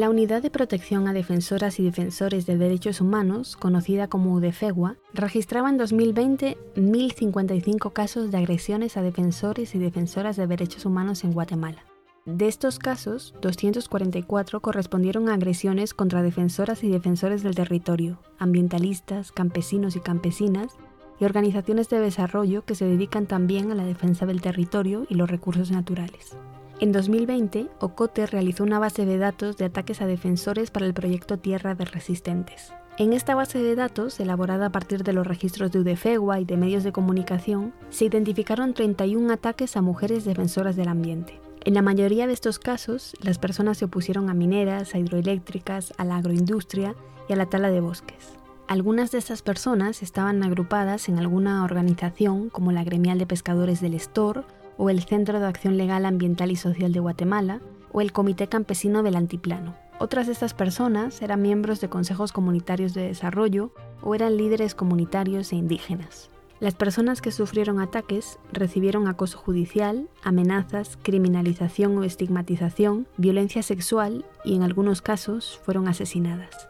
La 0.01 0.09
Unidad 0.09 0.41
de 0.41 0.51
Protección 0.51 1.09
a 1.09 1.13
Defensoras 1.13 1.79
y 1.79 1.83
Defensores 1.83 2.47
de 2.47 2.57
Derechos 2.57 3.03
Humanos, 3.03 3.55
conocida 3.55 4.09
como 4.09 4.33
UDEFEGUA, 4.33 4.97
registraba 5.13 5.69
en 5.69 5.77
2020 5.77 6.57
1.055 6.75 7.93
casos 7.93 8.31
de 8.31 8.39
agresiones 8.39 8.97
a 8.97 9.03
defensores 9.03 9.75
y 9.75 9.79
defensoras 9.79 10.37
de 10.37 10.47
derechos 10.47 10.87
humanos 10.87 11.23
en 11.23 11.35
Guatemala. 11.35 11.85
De 12.25 12.49
estos 12.49 12.79
casos, 12.79 13.35
244 13.43 14.61
correspondieron 14.61 15.29
a 15.29 15.35
agresiones 15.35 15.93
contra 15.93 16.23
defensoras 16.23 16.83
y 16.83 16.89
defensores 16.89 17.43
del 17.43 17.55
territorio, 17.55 18.23
ambientalistas, 18.39 19.33
campesinos 19.33 19.97
y 19.97 20.01
campesinas, 20.01 20.79
y 21.19 21.27
organizaciones 21.27 21.91
de 21.91 22.01
desarrollo 22.01 22.65
que 22.65 22.75
se 22.75 22.87
dedican 22.87 23.27
también 23.27 23.71
a 23.71 23.75
la 23.75 23.85
defensa 23.85 24.25
del 24.25 24.41
territorio 24.41 25.05
y 25.11 25.17
los 25.17 25.31
recursos 25.31 25.71
naturales. 25.71 26.39
En 26.81 26.93
2020, 26.93 27.69
Ocote 27.79 28.25
realizó 28.25 28.65
una 28.65 28.79
base 28.79 29.05
de 29.05 29.19
datos 29.19 29.59
de 29.59 29.67
ataques 29.67 30.01
a 30.01 30.07
defensores 30.07 30.71
para 30.71 30.87
el 30.87 30.95
proyecto 30.95 31.39
Tierra 31.39 31.75
de 31.75 31.85
Resistentes. 31.85 32.73
En 32.97 33.13
esta 33.13 33.35
base 33.35 33.63
de 33.63 33.75
datos, 33.75 34.19
elaborada 34.19 34.67
a 34.67 34.73
partir 34.73 35.05
de 35.05 35.13
los 35.13 35.27
registros 35.27 35.71
de 35.71 35.81
UDFEGUA 35.81 36.41
y 36.41 36.47
de 36.47 36.57
medios 36.57 36.83
de 36.83 36.93
comunicación, 36.93 37.75
se 37.91 38.07
identificaron 38.07 38.73
31 38.73 39.31
ataques 39.31 39.77
a 39.77 39.83
mujeres 39.83 40.25
defensoras 40.25 40.75
del 40.75 40.89
ambiente. 40.89 41.39
En 41.67 41.75
la 41.75 41.83
mayoría 41.83 42.27
de 42.27 42.33
estos 42.33 42.59
casos, 42.59 43.13
las 43.21 43.39
personas 43.39 43.77
se 43.77 43.85
opusieron 43.85 44.31
a 44.31 44.35
mineras, 44.35 44.95
a 44.95 44.99
hidroeléctricas, 44.99 45.93
a 45.99 46.07
la 46.07 46.17
agroindustria 46.17 46.95
y 47.29 47.35
a 47.35 47.37
la 47.37 47.45
tala 47.45 47.71
de 47.71 47.81
bosques. 47.81 48.39
Algunas 48.69 49.11
de 49.11 49.19
estas 49.19 49.43
personas 49.43 50.03
estaban 50.03 50.43
agrupadas 50.43 51.11
en 51.11 51.19
alguna 51.19 51.63
organización 51.63 52.49
como 52.49 52.73
la 52.73 52.85
Gremial 52.85 53.19
de 53.19 53.27
Pescadores 53.27 53.83
del 53.83 53.93
Estor 53.93 54.47
o 54.81 54.89
el 54.89 55.03
Centro 55.03 55.41
de 55.41 55.47
Acción 55.47 55.77
Legal 55.77 56.07
Ambiental 56.07 56.51
y 56.51 56.57
Social 56.57 56.91
de 56.95 57.01
Guatemala, 57.01 57.61
o 57.93 58.01
el 58.01 58.13
Comité 58.13 58.47
Campesino 58.47 59.03
del 59.03 59.15
Antiplano. 59.15 59.75
Otras 59.99 60.27
de 60.27 60.33
estas 60.33 60.55
personas 60.55 61.21
eran 61.21 61.43
miembros 61.43 61.83
de 61.83 61.91
consejos 61.91 62.33
comunitarios 62.33 62.95
de 62.95 63.03
desarrollo 63.03 63.75
o 64.01 64.15
eran 64.15 64.39
líderes 64.39 64.75
comunitarios 64.75 65.53
e 65.53 65.57
indígenas. 65.57 66.31
Las 66.61 66.75
personas 66.75 67.21
que 67.21 67.31
sufrieron 67.31 67.79
ataques 67.79 68.39
recibieron 68.55 69.07
acoso 69.07 69.37
judicial, 69.37 70.09
amenazas, 70.23 70.99
criminalización 71.03 71.99
o 71.99 72.05
estigmatización, 72.05 73.07
violencia 73.19 73.63
sexual 73.63 74.25
y 74.47 74.57
en 74.57 74.63
algunos 74.63 75.03
casos 75.03 75.61
fueron 75.63 75.89
asesinadas. 75.89 76.69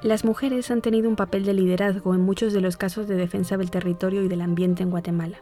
Las 0.00 0.24
mujeres 0.24 0.70
han 0.70 0.80
tenido 0.80 1.08
un 1.08 1.16
papel 1.16 1.44
de 1.44 1.54
liderazgo 1.54 2.14
en 2.14 2.20
muchos 2.20 2.52
de 2.52 2.60
los 2.60 2.76
casos 2.76 3.08
de 3.08 3.16
defensa 3.16 3.56
del 3.56 3.72
territorio 3.72 4.22
y 4.22 4.28
del 4.28 4.42
ambiente 4.42 4.84
en 4.84 4.90
Guatemala. 4.90 5.38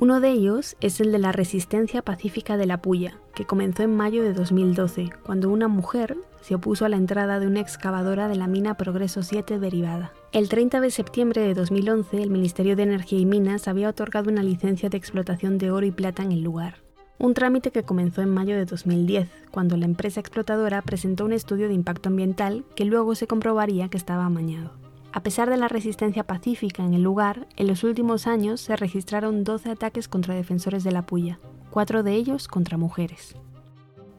Uno 0.00 0.20
de 0.20 0.30
ellos 0.30 0.78
es 0.80 0.98
el 1.02 1.12
de 1.12 1.18
la 1.18 1.30
resistencia 1.30 2.00
pacífica 2.00 2.56
de 2.56 2.64
la 2.64 2.80
Puya, 2.80 3.18
que 3.34 3.44
comenzó 3.44 3.82
en 3.82 3.94
mayo 3.94 4.22
de 4.22 4.32
2012, 4.32 5.10
cuando 5.26 5.50
una 5.50 5.68
mujer 5.68 6.16
se 6.40 6.54
opuso 6.54 6.86
a 6.86 6.88
la 6.88 6.96
entrada 6.96 7.38
de 7.38 7.46
una 7.46 7.60
excavadora 7.60 8.26
de 8.26 8.36
la 8.36 8.46
mina 8.46 8.78
Progreso 8.78 9.22
7 9.22 9.58
derivada. 9.58 10.14
El 10.32 10.48
30 10.48 10.80
de 10.80 10.90
septiembre 10.90 11.42
de 11.42 11.52
2011, 11.52 12.22
el 12.22 12.30
Ministerio 12.30 12.76
de 12.76 12.84
Energía 12.84 13.18
y 13.18 13.26
Minas 13.26 13.68
había 13.68 13.90
otorgado 13.90 14.30
una 14.30 14.42
licencia 14.42 14.88
de 14.88 14.96
explotación 14.96 15.58
de 15.58 15.70
oro 15.70 15.84
y 15.84 15.90
plata 15.90 16.22
en 16.22 16.32
el 16.32 16.40
lugar. 16.42 16.76
Un 17.18 17.34
trámite 17.34 17.70
que 17.70 17.82
comenzó 17.82 18.22
en 18.22 18.30
mayo 18.30 18.56
de 18.56 18.64
2010, 18.64 19.28
cuando 19.50 19.76
la 19.76 19.84
empresa 19.84 20.18
explotadora 20.18 20.80
presentó 20.80 21.26
un 21.26 21.34
estudio 21.34 21.68
de 21.68 21.74
impacto 21.74 22.08
ambiental 22.08 22.64
que 22.74 22.86
luego 22.86 23.14
se 23.14 23.26
comprobaría 23.26 23.90
que 23.90 23.98
estaba 23.98 24.24
amañado. 24.24 24.72
A 25.12 25.22
pesar 25.22 25.50
de 25.50 25.56
la 25.56 25.66
resistencia 25.66 26.24
pacífica 26.24 26.84
en 26.84 26.94
el 26.94 27.02
lugar, 27.02 27.48
en 27.56 27.66
los 27.66 27.82
últimos 27.82 28.28
años 28.28 28.60
se 28.60 28.76
registraron 28.76 29.42
12 29.42 29.70
ataques 29.70 30.06
contra 30.06 30.34
defensores 30.34 30.84
de 30.84 30.92
la 30.92 31.02
Puya, 31.02 31.40
cuatro 31.70 32.02
de 32.04 32.14
ellos 32.14 32.46
contra 32.46 32.78
mujeres. 32.78 33.34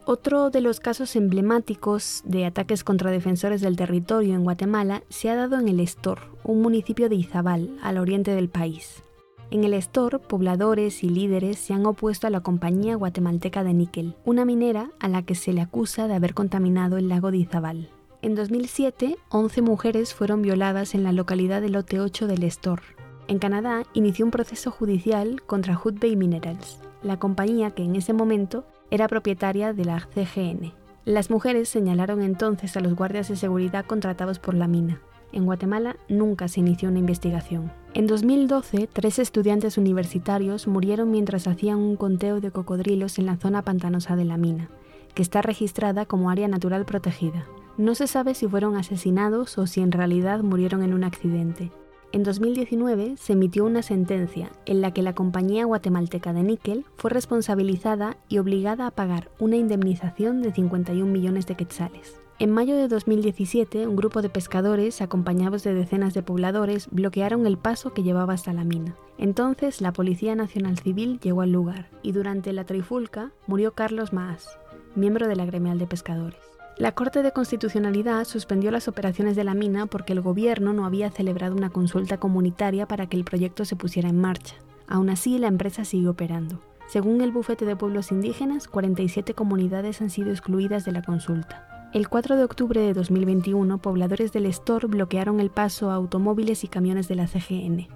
Otro 0.04 0.50
de 0.50 0.60
los 0.60 0.80
casos 0.80 1.16
emblemáticos 1.16 2.22
de 2.26 2.44
ataques 2.44 2.84
contra 2.84 3.10
defensores 3.10 3.60
del 3.60 3.76
territorio 3.76 4.34
en 4.34 4.44
Guatemala 4.44 5.02
se 5.08 5.30
ha 5.30 5.36
dado 5.36 5.58
en 5.58 5.68
el 5.68 5.80
Estor, 5.80 6.18
un 6.44 6.60
municipio 6.60 7.08
de 7.08 7.14
Izabal, 7.14 7.70
al 7.82 7.98
oriente 7.98 8.34
del 8.34 8.48
país. 8.48 9.02
En 9.50 9.64
el 9.64 9.74
Estor, 9.74 10.20
pobladores 10.20 11.04
y 11.04 11.08
líderes 11.08 11.58
se 11.58 11.72
han 11.72 11.86
opuesto 11.86 12.26
a 12.26 12.30
la 12.30 12.40
compañía 12.40 12.96
guatemalteca 12.96 13.62
de 13.64 13.74
níquel, 13.74 14.16
una 14.24 14.44
minera 14.44 14.90
a 14.98 15.08
la 15.08 15.22
que 15.22 15.36
se 15.36 15.52
le 15.52 15.60
acusa 15.60 16.08
de 16.08 16.14
haber 16.14 16.34
contaminado 16.34 16.96
el 16.98 17.08
lago 17.08 17.30
de 17.30 17.38
Izabal. 17.38 17.88
En 18.22 18.36
2007, 18.36 19.16
11 19.30 19.62
mujeres 19.62 20.14
fueron 20.14 20.42
violadas 20.42 20.94
en 20.94 21.02
la 21.02 21.10
localidad 21.10 21.60
de 21.60 21.70
Lote 21.70 21.98
8 21.98 22.28
del 22.28 22.44
Estor. 22.44 22.80
En 23.26 23.40
Canadá, 23.40 23.82
inició 23.94 24.24
un 24.24 24.30
proceso 24.30 24.70
judicial 24.70 25.42
contra 25.42 25.76
Hudbay 25.76 26.14
Minerals, 26.14 26.78
la 27.02 27.18
compañía 27.18 27.72
que 27.72 27.82
en 27.82 27.96
ese 27.96 28.12
momento 28.12 28.64
era 28.92 29.08
propietaria 29.08 29.72
de 29.72 29.84
la 29.84 29.98
CGN. 30.14 30.72
Las 31.04 31.30
mujeres 31.30 31.68
señalaron 31.68 32.22
entonces 32.22 32.76
a 32.76 32.80
los 32.80 32.94
guardias 32.94 33.26
de 33.26 33.34
seguridad 33.34 33.86
contratados 33.86 34.38
por 34.38 34.54
la 34.54 34.68
mina. 34.68 35.00
En 35.32 35.44
Guatemala 35.44 35.96
nunca 36.08 36.46
se 36.46 36.60
inició 36.60 36.90
una 36.90 37.00
investigación. 37.00 37.72
En 37.92 38.06
2012, 38.06 38.88
tres 38.92 39.18
estudiantes 39.18 39.78
universitarios 39.78 40.68
murieron 40.68 41.10
mientras 41.10 41.48
hacían 41.48 41.78
un 41.78 41.96
conteo 41.96 42.40
de 42.40 42.52
cocodrilos 42.52 43.18
en 43.18 43.26
la 43.26 43.36
zona 43.36 43.62
pantanosa 43.62 44.14
de 44.14 44.26
la 44.26 44.36
mina, 44.36 44.68
que 45.12 45.22
está 45.22 45.42
registrada 45.42 46.06
como 46.06 46.30
área 46.30 46.46
natural 46.46 46.84
protegida. 46.84 47.48
No 47.82 47.96
se 47.96 48.06
sabe 48.06 48.34
si 48.34 48.46
fueron 48.46 48.76
asesinados 48.76 49.58
o 49.58 49.66
si 49.66 49.80
en 49.80 49.90
realidad 49.90 50.44
murieron 50.44 50.84
en 50.84 50.94
un 50.94 51.02
accidente. 51.02 51.72
En 52.12 52.22
2019 52.22 53.16
se 53.16 53.32
emitió 53.32 53.64
una 53.64 53.82
sentencia 53.82 54.52
en 54.66 54.80
la 54.80 54.94
que 54.94 55.02
la 55.02 55.16
compañía 55.16 55.64
guatemalteca 55.64 56.32
de 56.32 56.44
níquel 56.44 56.84
fue 56.94 57.10
responsabilizada 57.10 58.18
y 58.28 58.38
obligada 58.38 58.86
a 58.86 58.92
pagar 58.92 59.32
una 59.40 59.56
indemnización 59.56 60.42
de 60.42 60.52
51 60.52 61.10
millones 61.10 61.46
de 61.46 61.56
quetzales. 61.56 62.20
En 62.38 62.52
mayo 62.52 62.76
de 62.76 62.86
2017, 62.86 63.88
un 63.88 63.96
grupo 63.96 64.22
de 64.22 64.28
pescadores, 64.28 65.02
acompañados 65.02 65.64
de 65.64 65.74
decenas 65.74 66.14
de 66.14 66.22
pobladores, 66.22 66.86
bloquearon 66.92 67.48
el 67.48 67.58
paso 67.58 67.92
que 67.92 68.04
llevaba 68.04 68.34
hasta 68.34 68.52
la 68.52 68.62
mina. 68.62 68.94
Entonces, 69.18 69.80
la 69.80 69.92
Policía 69.92 70.36
Nacional 70.36 70.78
Civil 70.78 71.18
llegó 71.18 71.40
al 71.40 71.50
lugar 71.50 71.90
y 72.00 72.12
durante 72.12 72.52
la 72.52 72.62
trifulca 72.62 73.32
murió 73.48 73.72
Carlos 73.72 74.12
Maas, 74.12 74.56
miembro 74.94 75.26
de 75.26 75.34
la 75.34 75.46
gremial 75.46 75.80
de 75.80 75.88
pescadores. 75.88 76.51
La 76.78 76.92
Corte 76.92 77.22
de 77.22 77.32
Constitucionalidad 77.32 78.24
suspendió 78.24 78.70
las 78.70 78.88
operaciones 78.88 79.36
de 79.36 79.44
la 79.44 79.54
mina 79.54 79.86
porque 79.86 80.14
el 80.14 80.22
gobierno 80.22 80.72
no 80.72 80.86
había 80.86 81.10
celebrado 81.10 81.54
una 81.54 81.70
consulta 81.70 82.16
comunitaria 82.16 82.86
para 82.86 83.06
que 83.06 83.16
el 83.16 83.24
proyecto 83.24 83.64
se 83.66 83.76
pusiera 83.76 84.08
en 84.08 84.20
marcha. 84.20 84.56
Aún 84.88 85.10
así, 85.10 85.38
la 85.38 85.48
empresa 85.48 85.84
sigue 85.84 86.08
operando. 86.08 86.60
Según 86.88 87.20
el 87.20 87.30
Bufete 87.30 87.66
de 87.66 87.76
Pueblos 87.76 88.10
Indígenas, 88.10 88.68
47 88.68 89.34
comunidades 89.34 90.00
han 90.00 90.10
sido 90.10 90.30
excluidas 90.30 90.84
de 90.84 90.92
la 90.92 91.02
consulta. 91.02 91.90
El 91.92 92.08
4 92.08 92.36
de 92.36 92.44
octubre 92.44 92.80
de 92.80 92.94
2021, 92.94 93.78
pobladores 93.78 94.32
del 94.32 94.46
Estor 94.46 94.86
bloquearon 94.88 95.40
el 95.40 95.50
paso 95.50 95.90
a 95.90 95.94
automóviles 95.94 96.64
y 96.64 96.68
camiones 96.68 97.06
de 97.06 97.16
la 97.16 97.26
CGN. 97.26 97.88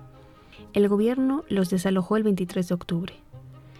El 0.74 0.88
gobierno 0.88 1.44
los 1.48 1.70
desalojó 1.70 2.18
el 2.18 2.22
23 2.22 2.68
de 2.68 2.74
octubre. 2.74 3.14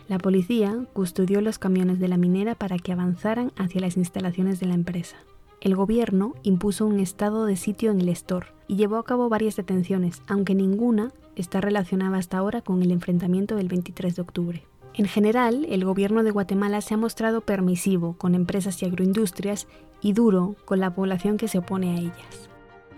La 0.09 0.19
policía 0.19 0.87
custodió 0.93 1.41
los 1.41 1.59
camiones 1.59 1.99
de 1.99 2.07
la 2.07 2.17
minera 2.17 2.55
para 2.55 2.79
que 2.79 2.93
avanzaran 2.93 3.53
hacia 3.57 3.81
las 3.81 3.97
instalaciones 3.97 4.61
de 4.61 4.67
la 4.67 4.75
empresa. 4.75 5.17
El 5.61 5.75
gobierno 5.75 6.35
impuso 6.45 6.87
un 6.87 7.01
estado 7.01 7.45
de 7.45 7.57
sitio 7.57 7.91
en 7.91 8.01
el 8.01 8.09
Estor 8.09 8.55
y 8.69 8.77
llevó 8.77 8.99
a 8.99 9.05
cabo 9.05 9.29
varias 9.29 9.57
detenciones, 9.57 10.23
aunque 10.29 10.55
ninguna 10.55 11.13
está 11.35 11.61
relacionada 11.61 12.19
hasta 12.19 12.39
ahora 12.39 12.63
con 12.63 12.83
el 12.83 12.93
enfrentamiento 12.93 13.57
del 13.57 13.69
23 13.69 14.15
de 14.15 14.23
octubre. 14.23 14.63
En 14.95 15.07
general, 15.07 15.67
el 15.69 15.85
gobierno 15.85 16.23
de 16.23 16.31
Guatemala 16.31 16.81
se 16.81 16.95
ha 16.95 16.97
mostrado 16.97 17.41
permisivo 17.41 18.15
con 18.17 18.35
empresas 18.35 18.81
y 18.83 18.87
agroindustrias 18.87 19.67
y 20.01 20.13
duro 20.13 20.55
con 20.65 20.79
la 20.79 20.95
población 20.95 21.37
que 21.37 21.49
se 21.49 21.59
opone 21.59 21.97
a 21.97 22.01
ellas. 22.01 22.49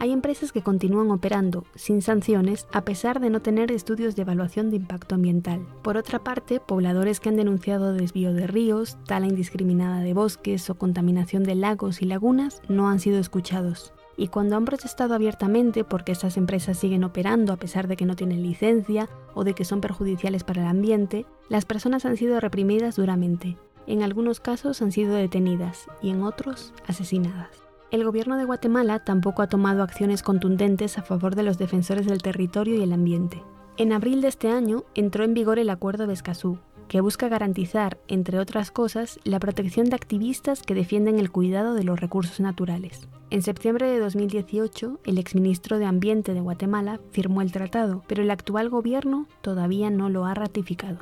Hay 0.01 0.13
empresas 0.13 0.53
que 0.53 0.63
continúan 0.63 1.11
operando 1.11 1.65
sin 1.75 2.03
sanciones 2.03 2.69
a 2.73 2.83
pesar 2.85 3.19
de 3.19 3.31
no 3.31 3.43
tener 3.43 3.73
estudios 3.73 4.15
de 4.15 4.23
evaluación 4.23 4.71
de 4.71 4.77
impacto 4.77 5.17
ambiental. 5.17 5.67
Por 5.83 5.97
otra 5.97 6.21
parte, 6.21 6.61
pobladores 6.61 7.19
que 7.19 7.31
han 7.31 7.37
denunciado 7.37 7.93
desvío 7.93 8.33
de 8.33 8.47
ríos, 8.47 8.97
tala 9.07 9.27
indiscriminada 9.27 10.01
de 10.01 10.15
bosques 10.15 10.71
o 10.71 10.77
contaminación 10.77 11.43
de 11.43 11.57
lagos 11.57 12.01
y 12.01 12.05
lagunas 12.05 12.63
no 12.69 12.89
han 12.89 13.01
sido 13.01 13.19
escuchados. 13.19 13.93
Y 14.17 14.29
cuando 14.29 14.57
han 14.57 14.65
protestado 14.65 15.15
abiertamente 15.15 15.83
porque 15.83 16.13
estas 16.13 16.37
empresas 16.37 16.79
siguen 16.79 17.03
operando 17.03 17.53
a 17.53 17.57
pesar 17.57 17.89
de 17.89 17.97
que 17.97 18.07
no 18.07 18.15
tienen 18.15 18.45
licencia 18.45 19.09
o 19.35 19.43
de 19.43 19.55
que 19.55 19.65
son 19.65 19.81
perjudiciales 19.81 20.45
para 20.45 20.63
el 20.63 20.69
ambiente, 20.69 21.27
las 21.49 21.65
personas 21.65 22.05
han 22.05 22.17
sido 22.17 22.39
reprimidas 22.39 22.95
duramente. 22.95 23.57
En 23.89 24.05
algunos 24.05 24.39
casos 24.39 24.81
han 24.81 24.93
sido 24.93 25.15
detenidas 25.15 25.87
y 26.03 26.11
en 26.11 26.23
otros 26.23 26.73
asesinadas. 26.87 27.68
El 27.91 28.05
gobierno 28.05 28.37
de 28.37 28.45
Guatemala 28.45 28.99
tampoco 28.99 29.41
ha 29.41 29.47
tomado 29.47 29.83
acciones 29.83 30.23
contundentes 30.23 30.99
a 30.99 31.03
favor 31.03 31.35
de 31.35 31.43
los 31.43 31.57
defensores 31.57 32.07
del 32.07 32.21
territorio 32.21 32.75
y 32.75 32.83
el 32.83 32.93
ambiente. 32.93 33.43
En 33.79 33.95
abril 33.95 34.21
de 34.21 34.29
este 34.29 34.51
año 34.51 34.85
entró 34.95 35.25
en 35.25 35.33
vigor 35.33 35.59
el 35.59 35.71
Acuerdo 35.71 36.07
de 36.07 36.13
Escazú, 36.13 36.59
que 36.89 37.01
busca 37.01 37.29
garantizar, 37.29 37.97
entre 38.07 38.39
otras 38.39 38.71
cosas, 38.71 39.19
la 39.25 39.41
protección 39.41 39.89
de 39.89 39.97
activistas 39.97 40.61
que 40.61 40.75
defienden 40.75 41.19
el 41.19 41.31
cuidado 41.31 41.73
de 41.73 41.85
los 41.85 41.99
recursos 41.99 42.41
naturales. 42.41 43.09
En 43.31 43.41
septiembre 43.41 43.87
de 43.91 44.01
2018, 44.01 45.01
el 45.05 45.17
exministro 45.17 45.79
de 45.79 45.87
Ambiente 45.87 46.35
de 46.35 46.41
Guatemala 46.41 47.01
firmó 47.11 47.41
el 47.41 47.53
tratado, 47.53 48.03
pero 48.07 48.23
el 48.23 48.31
actual 48.31 48.69
gobierno 48.69 49.27
todavía 49.41 49.89
no 49.89 50.11
lo 50.11 50.27
ha 50.27 50.35
ratificado. 50.35 50.99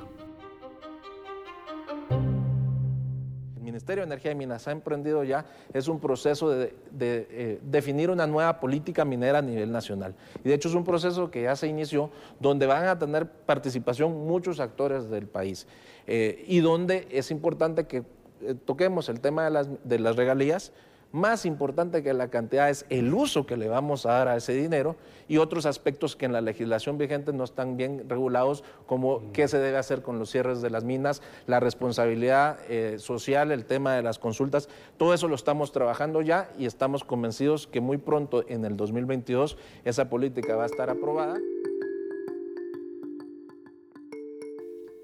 Ministerio 3.77 4.05
de 4.05 4.07
Energía 4.07 4.33
y 4.33 4.35
Minas 4.35 4.67
ha 4.69 4.73
emprendido 4.73 5.23
ya 5.23 5.45
es 5.75 5.87
un 5.87 6.01
proceso 6.01 6.49
de, 6.49 6.73
eh, 6.99 7.61
definir 7.63 8.09
una 8.09 8.27
nueva 8.27 8.59
política 8.59 9.05
minera 9.05 9.41
a 9.41 9.43
nivel 9.43 9.71
nacional. 9.71 10.15
Y 10.43 10.49
de 10.49 10.55
hecho 10.55 10.71
es 10.71 10.75
un 10.75 10.83
proceso 10.83 11.31
que 11.31 11.43
ya 11.43 11.55
se 11.57 11.67
inició 11.67 12.11
donde 12.41 12.65
van 12.65 12.87
a 12.87 12.99
tener 12.99 13.29
participación 13.29 14.27
muchos 14.27 14.61
actores 14.61 15.11
del 15.11 15.27
país 15.27 15.67
eh, 16.07 16.43
y 16.49 16.61
donde 16.61 17.07
es 17.11 17.31
importante 17.31 17.87
que 17.87 17.99
eh, 18.41 18.55
toquemos 18.65 19.11
el 19.11 19.21
tema 19.21 19.45
de 19.45 19.51
las, 19.51 19.69
de 19.85 19.99
las 19.99 20.17
regalías 20.17 20.73
más 21.13 21.47
importante 21.47 22.03
que 22.03 22.13
la 22.13 22.29
cantidad 22.29 22.69
es 22.69 22.85
el 22.91 23.13
uso 23.15 23.47
que 23.47 23.57
le 23.57 23.69
vamos 23.69 24.07
a 24.07 24.13
dar 24.13 24.29
a 24.29 24.37
ese 24.37 24.53
dinero 24.53 24.97
y 25.29 25.39
otros 25.39 25.67
aspectos 25.67 26.15
que 26.15 26.27
en 26.27 26.33
la 26.33 26.41
legislación 26.41 26.99
vigente 26.99 27.33
no 27.33 27.45
están 27.45 27.77
bien 27.77 28.09
regulados, 28.09 28.65
como 28.87 29.33
qué 29.33 29.49
se 29.49 29.59
debe 29.59 29.79
hacer 29.79 30.03
con 30.03 30.19
los 30.19 30.31
cierres 30.31 30.63
de 30.63 30.71
las 30.71 30.85
minas, 30.85 31.23
la 31.47 31.61
responsabilidad 31.61 32.59
eh, 32.69 32.97
social, 32.99 33.51
el 33.51 33.65
tema 33.65 33.95
de 33.95 34.03
las 34.03 34.19
consultas. 34.19 34.69
Todo 34.97 35.15
eso 35.15 35.29
lo 35.29 35.35
estamos 35.35 35.73
trabajando 35.73 36.23
ya 36.23 36.51
y 36.59 36.67
estamos 36.67 37.05
convencidos 37.05 37.67
que 37.67 37.81
muy 37.81 37.97
pronto, 37.99 38.45
en 38.49 38.65
el 38.65 38.77
2022, 38.77 39.57
esa 39.85 40.09
política 40.09 40.57
va 40.57 40.65
a 40.65 40.67
estar 40.67 40.91
aprobada. 40.91 41.39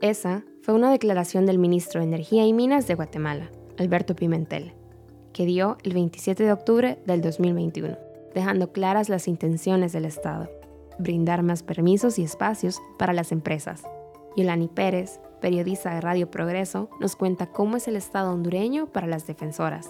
Esa 0.00 0.44
fue 0.62 0.74
una 0.74 0.90
declaración 0.90 1.46
del 1.46 1.58
ministro 1.58 2.00
de 2.00 2.06
Energía 2.06 2.44
y 2.44 2.52
Minas 2.52 2.86
de 2.86 2.94
Guatemala, 2.94 3.50
Alberto 3.78 4.16
Pimentel 4.16 4.74
que 5.32 5.46
dio 5.46 5.78
el 5.82 5.94
27 5.94 6.42
de 6.42 6.52
octubre 6.52 6.98
del 7.06 7.20
2021, 7.20 7.96
dejando 8.34 8.72
claras 8.72 9.08
las 9.08 9.28
intenciones 9.28 9.92
del 9.92 10.04
Estado, 10.04 10.50
brindar 10.98 11.42
más 11.42 11.62
permisos 11.62 12.18
y 12.18 12.22
espacios 12.22 12.80
para 12.98 13.12
las 13.12 13.32
empresas. 13.32 13.82
Yolani 14.36 14.68
Pérez, 14.68 15.20
periodista 15.40 15.94
de 15.94 16.00
Radio 16.00 16.30
Progreso, 16.30 16.88
nos 17.00 17.16
cuenta 17.16 17.46
cómo 17.46 17.76
es 17.76 17.88
el 17.88 17.96
Estado 17.96 18.32
hondureño 18.32 18.86
para 18.86 19.06
las 19.06 19.26
defensoras. 19.26 19.88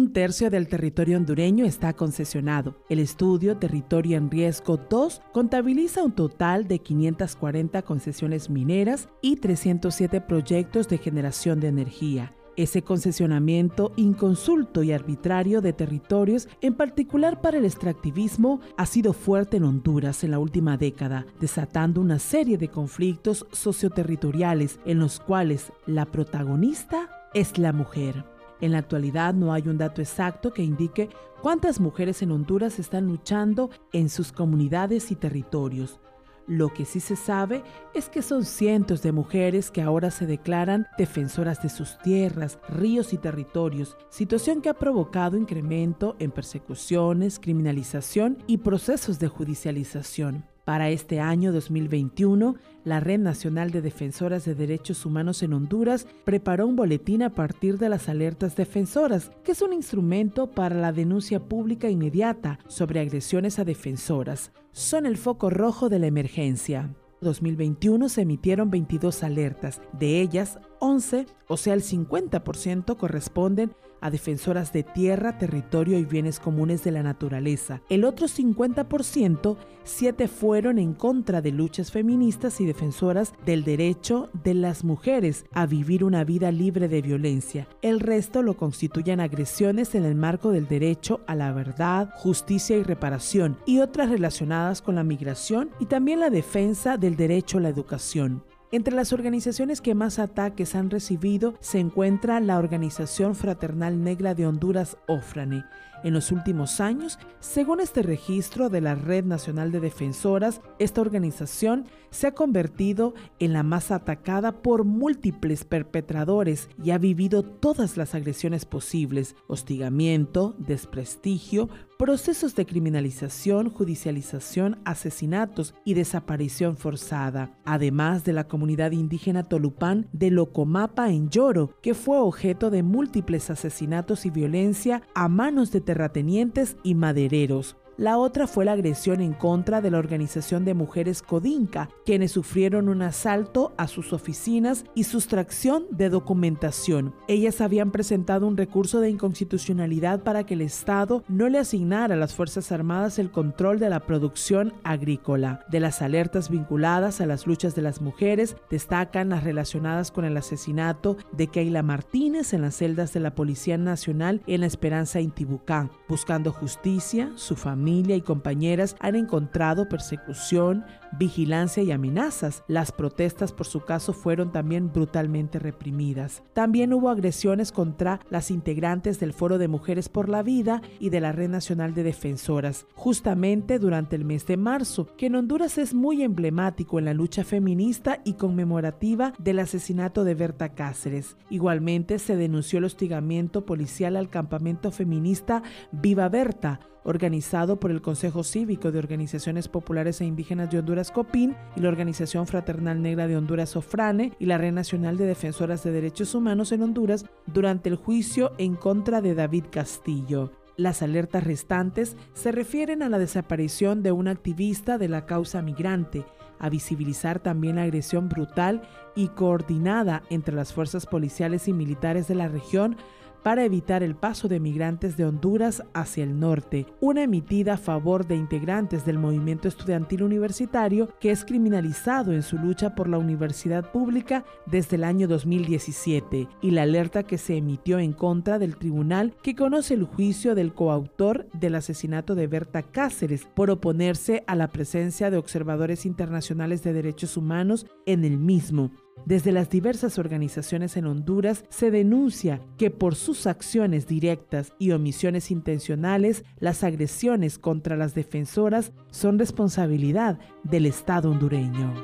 Un 0.00 0.14
tercio 0.14 0.48
del 0.48 0.66
territorio 0.66 1.18
hondureño 1.18 1.66
está 1.66 1.92
concesionado. 1.92 2.74
El 2.88 3.00
estudio 3.00 3.58
Territorio 3.58 4.16
en 4.16 4.30
Riesgo 4.30 4.78
2 4.78 5.20
contabiliza 5.30 6.02
un 6.02 6.12
total 6.12 6.66
de 6.66 6.78
540 6.78 7.82
concesiones 7.82 8.48
mineras 8.48 9.10
y 9.20 9.36
307 9.36 10.22
proyectos 10.22 10.88
de 10.88 10.96
generación 10.96 11.60
de 11.60 11.68
energía. 11.68 12.34
Ese 12.56 12.80
concesionamiento 12.80 13.92
inconsulto 13.96 14.82
y 14.82 14.92
arbitrario 14.92 15.60
de 15.60 15.74
territorios, 15.74 16.48
en 16.62 16.76
particular 16.76 17.42
para 17.42 17.58
el 17.58 17.66
extractivismo, 17.66 18.62
ha 18.78 18.86
sido 18.86 19.12
fuerte 19.12 19.58
en 19.58 19.64
Honduras 19.64 20.24
en 20.24 20.30
la 20.30 20.38
última 20.38 20.78
década, 20.78 21.26
desatando 21.40 22.00
una 22.00 22.18
serie 22.18 22.56
de 22.56 22.68
conflictos 22.68 23.46
socioterritoriales 23.52 24.80
en 24.86 24.98
los 24.98 25.20
cuales 25.20 25.74
la 25.84 26.06
protagonista 26.06 27.10
es 27.34 27.58
la 27.58 27.74
mujer. 27.74 28.39
En 28.60 28.72
la 28.72 28.78
actualidad 28.78 29.34
no 29.34 29.52
hay 29.52 29.68
un 29.68 29.78
dato 29.78 30.00
exacto 30.00 30.52
que 30.52 30.62
indique 30.62 31.08
cuántas 31.40 31.80
mujeres 31.80 32.22
en 32.22 32.32
Honduras 32.32 32.78
están 32.78 33.06
luchando 33.06 33.70
en 33.92 34.08
sus 34.08 34.32
comunidades 34.32 35.10
y 35.10 35.16
territorios. 35.16 36.00
Lo 36.46 36.74
que 36.74 36.84
sí 36.84 36.98
se 36.98 37.14
sabe 37.14 37.62
es 37.94 38.08
que 38.08 38.22
son 38.22 38.44
cientos 38.44 39.02
de 39.02 39.12
mujeres 39.12 39.70
que 39.70 39.82
ahora 39.82 40.10
se 40.10 40.26
declaran 40.26 40.88
defensoras 40.98 41.62
de 41.62 41.68
sus 41.68 41.96
tierras, 41.98 42.58
ríos 42.68 43.12
y 43.12 43.18
territorios, 43.18 43.96
situación 44.08 44.60
que 44.60 44.68
ha 44.68 44.74
provocado 44.74 45.36
incremento 45.36 46.16
en 46.18 46.32
persecuciones, 46.32 47.38
criminalización 47.38 48.38
y 48.48 48.58
procesos 48.58 49.20
de 49.20 49.28
judicialización. 49.28 50.49
Para 50.64 50.90
este 50.90 51.20
año 51.20 51.52
2021, 51.52 52.56
la 52.84 53.00
Red 53.00 53.20
Nacional 53.20 53.70
de 53.70 53.82
Defensoras 53.82 54.44
de 54.44 54.54
Derechos 54.54 55.04
Humanos 55.04 55.42
en 55.42 55.52
Honduras 55.52 56.06
preparó 56.24 56.66
un 56.66 56.76
boletín 56.76 57.22
a 57.22 57.30
partir 57.30 57.78
de 57.78 57.88
las 57.88 58.08
alertas 58.08 58.56
defensoras, 58.56 59.30
que 59.42 59.52
es 59.52 59.62
un 59.62 59.72
instrumento 59.72 60.50
para 60.50 60.76
la 60.76 60.92
denuncia 60.92 61.40
pública 61.40 61.88
inmediata 61.88 62.58
sobre 62.68 63.00
agresiones 63.00 63.58
a 63.58 63.64
defensoras. 63.64 64.52
Son 64.72 65.06
el 65.06 65.16
foco 65.16 65.50
rojo 65.50 65.88
de 65.88 65.98
la 65.98 66.06
emergencia. 66.06 66.94
2021 67.20 68.08
se 68.08 68.22
emitieron 68.22 68.70
22 68.70 69.22
alertas, 69.22 69.82
de 69.98 70.20
ellas 70.20 70.58
11, 70.78 71.26
o 71.48 71.56
sea 71.56 71.74
el 71.74 71.82
50%, 71.82 72.96
corresponden 72.96 73.72
a 74.00 74.10
defensoras 74.10 74.72
de 74.72 74.82
tierra, 74.82 75.38
territorio 75.38 75.98
y 75.98 76.04
bienes 76.04 76.40
comunes 76.40 76.84
de 76.84 76.90
la 76.90 77.02
naturaleza. 77.02 77.82
El 77.88 78.04
otro 78.04 78.26
50%, 78.26 79.56
siete 79.84 80.28
fueron 80.28 80.78
en 80.78 80.94
contra 80.94 81.40
de 81.42 81.52
luchas 81.52 81.90
feministas 81.90 82.60
y 82.60 82.66
defensoras 82.66 83.32
del 83.44 83.64
derecho 83.64 84.30
de 84.44 84.54
las 84.54 84.84
mujeres 84.84 85.44
a 85.52 85.66
vivir 85.66 86.04
una 86.04 86.24
vida 86.24 86.52
libre 86.52 86.88
de 86.88 87.02
violencia. 87.02 87.68
El 87.82 88.00
resto 88.00 88.42
lo 88.42 88.56
constituyen 88.56 89.20
agresiones 89.20 89.94
en 89.94 90.04
el 90.04 90.14
marco 90.14 90.50
del 90.50 90.68
derecho 90.68 91.20
a 91.26 91.34
la 91.34 91.52
verdad, 91.52 92.10
justicia 92.14 92.76
y 92.76 92.82
reparación 92.82 93.58
y 93.66 93.80
otras 93.80 94.10
relacionadas 94.10 94.82
con 94.82 94.94
la 94.94 95.04
migración 95.04 95.70
y 95.78 95.86
también 95.86 96.20
la 96.20 96.30
defensa 96.30 96.96
del 96.96 97.16
derecho 97.16 97.58
a 97.58 97.62
la 97.62 97.68
educación. 97.68 98.42
Entre 98.72 98.94
las 98.94 99.12
organizaciones 99.12 99.80
que 99.80 99.96
más 99.96 100.20
ataques 100.20 100.76
han 100.76 100.90
recibido 100.90 101.54
se 101.58 101.80
encuentra 101.80 102.38
la 102.38 102.56
Organización 102.56 103.34
Fraternal 103.34 104.04
Negra 104.04 104.36
de 104.36 104.46
Honduras, 104.46 104.96
OFRANE. 105.08 105.64
En 106.04 106.14
los 106.14 106.30
últimos 106.30 106.80
años, 106.80 107.18
según 107.40 107.80
este 107.80 108.02
registro 108.02 108.70
de 108.70 108.80
la 108.80 108.94
Red 108.94 109.24
Nacional 109.24 109.72
de 109.72 109.80
Defensoras, 109.80 110.60
esta 110.78 111.00
organización 111.00 111.86
se 112.10 112.28
ha 112.28 112.34
convertido 112.34 113.12
en 113.40 113.52
la 113.52 113.64
más 113.64 113.90
atacada 113.90 114.62
por 114.62 114.84
múltiples 114.84 115.64
perpetradores 115.64 116.68
y 116.82 116.92
ha 116.92 116.98
vivido 116.98 117.42
todas 117.42 117.96
las 117.96 118.14
agresiones 118.14 118.66
posibles, 118.66 119.34
hostigamiento, 119.48 120.54
desprestigio, 120.58 121.68
procesos 122.00 122.54
de 122.54 122.64
criminalización, 122.64 123.68
judicialización, 123.68 124.78
asesinatos 124.86 125.74
y 125.84 125.92
desaparición 125.92 126.78
forzada, 126.78 127.50
además 127.66 128.24
de 128.24 128.32
la 128.32 128.48
comunidad 128.48 128.92
indígena 128.92 129.50
Tolupán 129.50 130.08
de 130.10 130.30
Locomapa 130.30 131.10
en 131.10 131.28
Lloro, 131.28 131.76
que 131.82 131.92
fue 131.92 132.16
objeto 132.16 132.70
de 132.70 132.82
múltiples 132.82 133.50
asesinatos 133.50 134.24
y 134.24 134.30
violencia 134.30 135.02
a 135.14 135.28
manos 135.28 135.72
de 135.72 135.82
terratenientes 135.82 136.78
y 136.82 136.94
madereros. 136.94 137.76
La 138.00 138.16
otra 138.16 138.46
fue 138.46 138.64
la 138.64 138.72
agresión 138.72 139.20
en 139.20 139.34
contra 139.34 139.82
de 139.82 139.90
la 139.90 139.98
organización 139.98 140.64
de 140.64 140.72
mujeres 140.72 141.20
Codinca, 141.20 141.90
quienes 142.06 142.32
sufrieron 142.32 142.88
un 142.88 143.02
asalto 143.02 143.74
a 143.76 143.88
sus 143.88 144.14
oficinas 144.14 144.86
y 144.94 145.04
sustracción 145.04 145.84
de 145.90 146.08
documentación. 146.08 147.14
Ellas 147.28 147.60
habían 147.60 147.90
presentado 147.90 148.46
un 148.46 148.56
recurso 148.56 149.02
de 149.02 149.10
inconstitucionalidad 149.10 150.22
para 150.22 150.46
que 150.46 150.54
el 150.54 150.62
Estado 150.62 151.24
no 151.28 151.50
le 151.50 151.58
asignara 151.58 152.14
a 152.14 152.16
las 152.16 152.34
Fuerzas 152.34 152.72
Armadas 152.72 153.18
el 153.18 153.30
control 153.30 153.78
de 153.78 153.90
la 153.90 154.00
producción 154.00 154.72
agrícola. 154.82 155.66
De 155.70 155.80
las 155.80 156.00
alertas 156.00 156.48
vinculadas 156.48 157.20
a 157.20 157.26
las 157.26 157.46
luchas 157.46 157.74
de 157.74 157.82
las 157.82 158.00
mujeres, 158.00 158.56
destacan 158.70 159.28
las 159.28 159.44
relacionadas 159.44 160.10
con 160.10 160.24
el 160.24 160.38
asesinato 160.38 161.18
de 161.32 161.48
Keila 161.48 161.82
Martínez 161.82 162.54
en 162.54 162.62
las 162.62 162.76
celdas 162.76 163.12
de 163.12 163.20
la 163.20 163.34
Policía 163.34 163.76
Nacional 163.76 164.40
en 164.46 164.62
La 164.62 164.66
Esperanza 164.68 165.20
Intibucán. 165.20 165.90
Buscando 166.08 166.50
justicia, 166.50 167.30
su 167.34 167.56
familia 167.56 167.89
y 167.90 168.20
compañeras 168.22 168.96
han 169.00 169.16
encontrado 169.16 169.88
persecución, 169.88 170.84
vigilancia 171.18 171.82
y 171.82 171.90
amenazas. 171.90 172.62
Las 172.68 172.92
protestas 172.92 173.52
por 173.52 173.66
su 173.66 173.80
caso 173.80 174.12
fueron 174.12 174.52
también 174.52 174.92
brutalmente 174.92 175.58
reprimidas. 175.58 176.42
También 176.52 176.92
hubo 176.92 177.10
agresiones 177.10 177.72
contra 177.72 178.20
las 178.30 178.50
integrantes 178.50 179.18
del 179.18 179.32
Foro 179.32 179.58
de 179.58 179.68
Mujeres 179.68 180.08
por 180.08 180.28
la 180.28 180.42
Vida 180.42 180.82
y 180.98 181.10
de 181.10 181.20
la 181.20 181.32
Red 181.32 181.50
Nacional 181.50 181.94
de 181.94 182.04
Defensoras, 182.04 182.86
justamente 182.94 183.78
durante 183.78 184.16
el 184.16 184.24
mes 184.24 184.46
de 184.46 184.56
marzo, 184.56 185.08
que 185.16 185.26
en 185.26 185.34
Honduras 185.34 185.78
es 185.78 185.92
muy 185.94 186.22
emblemático 186.22 186.98
en 186.98 187.06
la 187.06 187.14
lucha 187.14 187.44
feminista 187.44 188.20
y 188.24 188.34
conmemorativa 188.34 189.32
del 189.38 189.58
asesinato 189.58 190.24
de 190.24 190.34
Berta 190.34 190.70
Cáceres. 190.74 191.36
Igualmente 191.50 192.18
se 192.18 192.36
denunció 192.36 192.78
el 192.78 192.84
hostigamiento 192.84 193.66
policial 193.66 194.16
al 194.16 194.30
campamento 194.30 194.90
feminista 194.90 195.62
Viva 195.92 196.28
Berta, 196.28 196.80
organizado 197.04 197.80
por 197.80 197.90
el 197.90 198.02
Consejo 198.02 198.44
Cívico 198.44 198.92
de 198.92 198.98
Organizaciones 198.98 199.68
Populares 199.68 200.20
e 200.20 200.24
Indígenas 200.24 200.70
de 200.70 200.78
Honduras 200.78 201.10
COPIN 201.10 201.56
y 201.76 201.80
la 201.80 201.88
Organización 201.88 202.46
Fraternal 202.46 203.02
Negra 203.02 203.26
de 203.26 203.36
Honduras 203.36 203.76
OFRANE 203.76 204.32
y 204.38 204.46
la 204.46 204.58
Red 204.58 204.72
Nacional 204.72 205.16
de 205.16 205.26
Defensoras 205.26 205.82
de 205.82 205.92
Derechos 205.92 206.34
Humanos 206.34 206.72
en 206.72 206.82
Honduras 206.82 207.26
durante 207.46 207.88
el 207.88 207.96
juicio 207.96 208.52
en 208.58 208.74
contra 208.74 209.20
de 209.20 209.34
David 209.34 209.64
Castillo. 209.70 210.52
Las 210.76 211.02
alertas 211.02 211.44
restantes 211.44 212.16
se 212.32 212.52
refieren 212.52 213.02
a 213.02 213.08
la 213.08 213.18
desaparición 213.18 214.02
de 214.02 214.12
un 214.12 214.28
activista 214.28 214.96
de 214.96 215.08
la 215.08 215.26
causa 215.26 215.60
migrante, 215.60 216.24
a 216.58 216.68
visibilizar 216.68 217.40
también 217.40 217.76
la 217.76 217.82
agresión 217.82 218.28
brutal 218.28 218.82
y 219.14 219.28
coordinada 219.28 220.22
entre 220.30 220.54
las 220.54 220.72
fuerzas 220.72 221.06
policiales 221.06 221.68
y 221.68 221.72
militares 221.72 222.28
de 222.28 222.34
la 222.34 222.48
región 222.48 222.96
para 223.42 223.64
evitar 223.64 224.02
el 224.02 224.14
paso 224.14 224.48
de 224.48 224.60
migrantes 224.60 225.16
de 225.16 225.24
Honduras 225.24 225.82
hacia 225.94 226.24
el 226.24 226.38
norte, 226.38 226.86
una 227.00 227.22
emitida 227.22 227.74
a 227.74 227.78
favor 227.78 228.26
de 228.26 228.36
integrantes 228.36 229.04
del 229.04 229.18
movimiento 229.18 229.68
estudiantil 229.68 230.22
universitario 230.22 231.08
que 231.20 231.30
es 231.30 231.44
criminalizado 231.44 232.32
en 232.32 232.42
su 232.42 232.58
lucha 232.58 232.94
por 232.94 233.08
la 233.08 233.18
universidad 233.18 233.90
pública 233.90 234.44
desde 234.66 234.96
el 234.96 235.04
año 235.04 235.28
2017, 235.28 236.48
y 236.60 236.70
la 236.70 236.82
alerta 236.82 237.22
que 237.22 237.38
se 237.38 237.56
emitió 237.56 237.98
en 237.98 238.12
contra 238.12 238.58
del 238.58 238.76
tribunal 238.76 239.34
que 239.42 239.54
conoce 239.54 239.94
el 239.94 240.04
juicio 240.04 240.54
del 240.54 240.74
coautor 240.74 241.48
del 241.52 241.74
asesinato 241.74 242.34
de 242.34 242.46
Berta 242.46 242.82
Cáceres 242.82 243.46
por 243.54 243.70
oponerse 243.70 244.44
a 244.46 244.54
la 244.54 244.68
presencia 244.68 245.30
de 245.30 245.36
observadores 245.36 246.06
internacionales 246.06 246.82
de 246.82 246.92
derechos 246.92 247.36
humanos 247.36 247.86
en 248.06 248.24
el 248.24 248.38
mismo 248.38 248.90
desde 249.26 249.52
las 249.52 249.70
diversas 249.70 250.18
organizaciones 250.18 250.96
en 250.96 251.06
Honduras 251.06 251.64
se 251.68 251.90
denuncia 251.90 252.60
que 252.78 252.90
por 252.90 253.14
sus 253.14 253.46
acciones 253.46 254.06
directas 254.06 254.72
y 254.78 254.92
omisiones 254.92 255.50
intencionales, 255.50 256.44
las 256.58 256.84
agresiones 256.84 257.58
contra 257.58 257.96
las 257.96 258.14
defensoras 258.14 258.92
son 259.10 259.38
responsabilidad 259.38 260.38
del 260.64 260.86
Estado 260.86 261.30
hondureño. 261.30 261.94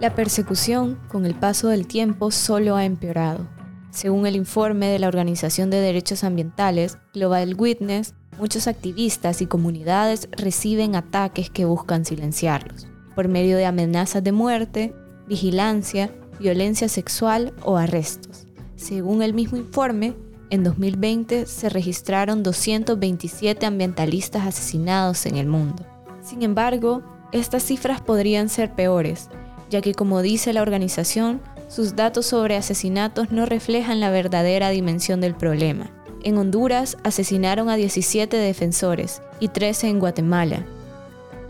La 0.00 0.14
persecución, 0.14 0.98
con 1.08 1.24
el 1.24 1.34
paso 1.34 1.68
del 1.68 1.86
tiempo, 1.86 2.30
solo 2.30 2.76
ha 2.76 2.84
empeorado. 2.84 3.53
Según 3.94 4.26
el 4.26 4.34
informe 4.34 4.88
de 4.88 4.98
la 4.98 5.06
Organización 5.06 5.70
de 5.70 5.80
Derechos 5.80 6.24
Ambientales, 6.24 6.98
Global 7.14 7.54
Witness, 7.56 8.14
muchos 8.40 8.66
activistas 8.66 9.40
y 9.40 9.46
comunidades 9.46 10.28
reciben 10.32 10.96
ataques 10.96 11.48
que 11.48 11.64
buscan 11.64 12.04
silenciarlos, 12.04 12.88
por 13.14 13.28
medio 13.28 13.56
de 13.56 13.66
amenazas 13.66 14.24
de 14.24 14.32
muerte, 14.32 14.92
vigilancia, 15.28 16.10
violencia 16.40 16.88
sexual 16.88 17.54
o 17.62 17.76
arrestos. 17.76 18.48
Según 18.74 19.22
el 19.22 19.32
mismo 19.32 19.58
informe, 19.58 20.14
en 20.50 20.64
2020 20.64 21.46
se 21.46 21.68
registraron 21.68 22.42
227 22.42 23.64
ambientalistas 23.64 24.44
asesinados 24.44 25.24
en 25.24 25.36
el 25.36 25.46
mundo. 25.46 25.86
Sin 26.20 26.42
embargo, 26.42 27.04
estas 27.30 27.62
cifras 27.62 28.00
podrían 28.00 28.48
ser 28.48 28.74
peores, 28.74 29.28
ya 29.70 29.80
que 29.80 29.94
como 29.94 30.20
dice 30.20 30.52
la 30.52 30.62
organización, 30.62 31.40
sus 31.68 31.96
datos 31.96 32.26
sobre 32.26 32.56
asesinatos 32.56 33.30
no 33.30 33.46
reflejan 33.46 34.00
la 34.00 34.10
verdadera 34.10 34.70
dimensión 34.70 35.20
del 35.20 35.34
problema. 35.34 35.90
En 36.22 36.38
Honduras 36.38 36.96
asesinaron 37.02 37.68
a 37.68 37.76
17 37.76 38.36
defensores 38.36 39.20
y 39.40 39.48
13 39.48 39.88
en 39.88 39.98
Guatemala. 39.98 40.64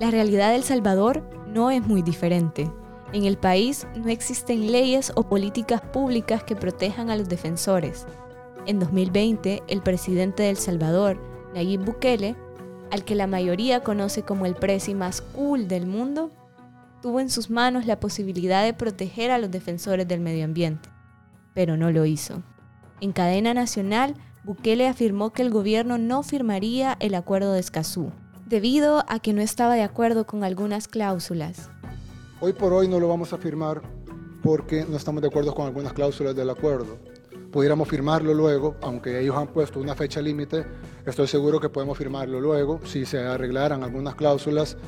La 0.00 0.10
realidad 0.10 0.50
de 0.50 0.56
El 0.56 0.64
Salvador 0.64 1.22
no 1.46 1.70
es 1.70 1.86
muy 1.86 2.02
diferente. 2.02 2.70
En 3.12 3.24
el 3.24 3.36
país 3.36 3.86
no 3.94 4.08
existen 4.08 4.72
leyes 4.72 5.12
o 5.14 5.28
políticas 5.28 5.80
públicas 5.80 6.42
que 6.42 6.56
protejan 6.56 7.10
a 7.10 7.16
los 7.16 7.28
defensores. 7.28 8.06
En 8.66 8.80
2020, 8.80 9.62
el 9.68 9.82
presidente 9.82 10.42
de 10.42 10.50
El 10.50 10.56
Salvador, 10.56 11.18
Nayib 11.54 11.84
Bukele, 11.84 12.34
al 12.90 13.04
que 13.04 13.14
la 13.14 13.28
mayoría 13.28 13.84
conoce 13.84 14.22
como 14.22 14.46
el 14.46 14.56
presi 14.56 14.94
más 14.94 15.20
cool 15.20 15.68
del 15.68 15.86
mundo, 15.86 16.32
tuvo 17.04 17.20
en 17.20 17.28
sus 17.28 17.50
manos 17.50 17.84
la 17.84 18.00
posibilidad 18.00 18.64
de 18.64 18.72
proteger 18.72 19.30
a 19.30 19.36
los 19.36 19.50
defensores 19.50 20.08
del 20.08 20.20
medio 20.20 20.46
ambiente, 20.46 20.88
pero 21.52 21.76
no 21.76 21.90
lo 21.90 22.06
hizo. 22.06 22.42
En 23.02 23.12
cadena 23.12 23.52
nacional, 23.52 24.14
Bukele 24.42 24.88
afirmó 24.88 25.30
que 25.30 25.42
el 25.42 25.50
gobierno 25.50 25.98
no 25.98 26.22
firmaría 26.22 26.96
el 27.00 27.14
acuerdo 27.14 27.52
de 27.52 27.60
Escazú, 27.60 28.10
debido 28.46 29.04
a 29.06 29.18
que 29.18 29.34
no 29.34 29.42
estaba 29.42 29.74
de 29.74 29.82
acuerdo 29.82 30.26
con 30.26 30.44
algunas 30.44 30.88
cláusulas. 30.88 31.68
Hoy 32.40 32.54
por 32.54 32.72
hoy 32.72 32.88
no 32.88 32.98
lo 32.98 33.08
vamos 33.08 33.34
a 33.34 33.36
firmar 33.36 33.82
porque 34.42 34.86
no 34.88 34.96
estamos 34.96 35.20
de 35.20 35.28
acuerdo 35.28 35.54
con 35.54 35.66
algunas 35.66 35.92
cláusulas 35.92 36.34
del 36.34 36.48
acuerdo. 36.48 36.96
Pudiéramos 37.52 37.86
firmarlo 37.86 38.32
luego, 38.32 38.76
aunque 38.80 39.20
ellos 39.20 39.36
han 39.36 39.48
puesto 39.48 39.78
una 39.78 39.94
fecha 39.94 40.22
límite, 40.22 40.64
estoy 41.04 41.26
seguro 41.26 41.60
que 41.60 41.68
podemos 41.68 41.98
firmarlo 41.98 42.40
luego 42.40 42.80
si 42.86 43.04
se 43.04 43.18
arreglaran 43.18 43.84
algunas 43.84 44.14
cláusulas 44.14 44.78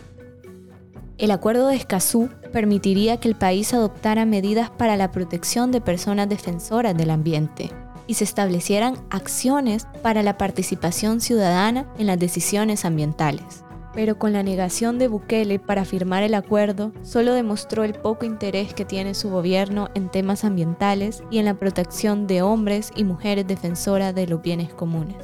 el 1.19 1.31
acuerdo 1.31 1.69
de 1.69 1.77
Escazú 1.77 2.29
permitiría 2.53 3.19
que 3.19 3.29
el 3.29 3.37
país 3.37 3.73
adoptara 3.73 4.27
medidas 4.27 4.71
para 4.71 4.97
la 4.97 5.13
protección 5.13 5.73
de 5.73 5.81
personas 5.81 6.29
defensoras 6.29 6.97
del 6.97 7.11
ambiente 7.11 7.71
y 8.07 8.15
se 8.15 8.25
establecieran 8.25 8.99
acciones 9.11 9.87
para 10.03 10.23
la 10.23 10.37
participación 10.37 11.21
ciudadana 11.21 11.87
en 11.99 12.07
las 12.07 12.19
decisiones 12.19 12.85
ambientales. 12.85 13.65
Pero 13.95 14.19
con 14.19 14.35
la 14.35 14.43
negación 14.43 14.99
de 14.99 15.09
Bukele 15.09 15.59
para 15.59 15.87
firmar 15.87 16.23
el 16.23 16.35
acuerdo, 16.35 16.93
solo 17.03 17.33
demostró 17.33 17.83
el 17.83 17.95
poco 17.95 18.27
interés 18.27 18.75
que 18.75 18.85
tiene 18.85 19.15
su 19.15 19.31
gobierno 19.31 19.89
en 19.95 20.11
temas 20.11 20.45
ambientales 20.45 21.23
y 21.31 21.39
en 21.39 21.47
la 21.47 21.55
protección 21.55 22.27
de 22.27 22.43
hombres 22.43 22.93
y 22.95 23.05
mujeres 23.05 23.47
defensoras 23.47 24.15
de 24.15 24.27
los 24.27 24.43
bienes 24.43 24.73
comunes. 24.75 25.17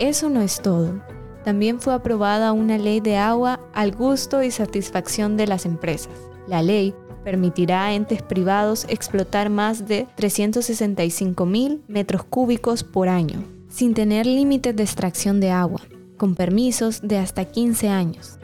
Eso 0.00 0.28
no 0.28 0.42
es 0.42 0.60
todo 0.60 1.00
también 1.44 1.80
fue 1.80 1.94
aprobada 1.94 2.52
una 2.52 2.78
ley 2.78 3.00
de 3.00 3.16
agua 3.16 3.60
al 3.72 3.92
gusto 3.92 4.42
y 4.42 4.50
satisfacción 4.50 5.36
de 5.36 5.46
las 5.46 5.66
empresas. 5.66 6.12
La 6.46 6.62
ley 6.62 6.94
permitirá 7.24 7.86
a 7.86 7.94
entes 7.94 8.22
privados 8.22 8.86
explotar 8.88 9.50
más 9.50 9.86
de 9.86 10.06
365 10.16 11.46
mil 11.46 11.82
metros 11.88 12.24
cúbicos 12.24 12.84
por 12.84 13.08
año, 13.08 13.44
sin 13.68 13.94
tener 13.94 14.26
límites 14.26 14.74
de 14.74 14.82
extracción 14.82 15.40
de 15.40 15.50
agua, 15.50 15.80
con 16.16 16.34
permisos 16.34 17.00
de 17.02 17.18
hasta 17.18 17.44
15 17.44 17.88
años. 17.88 18.38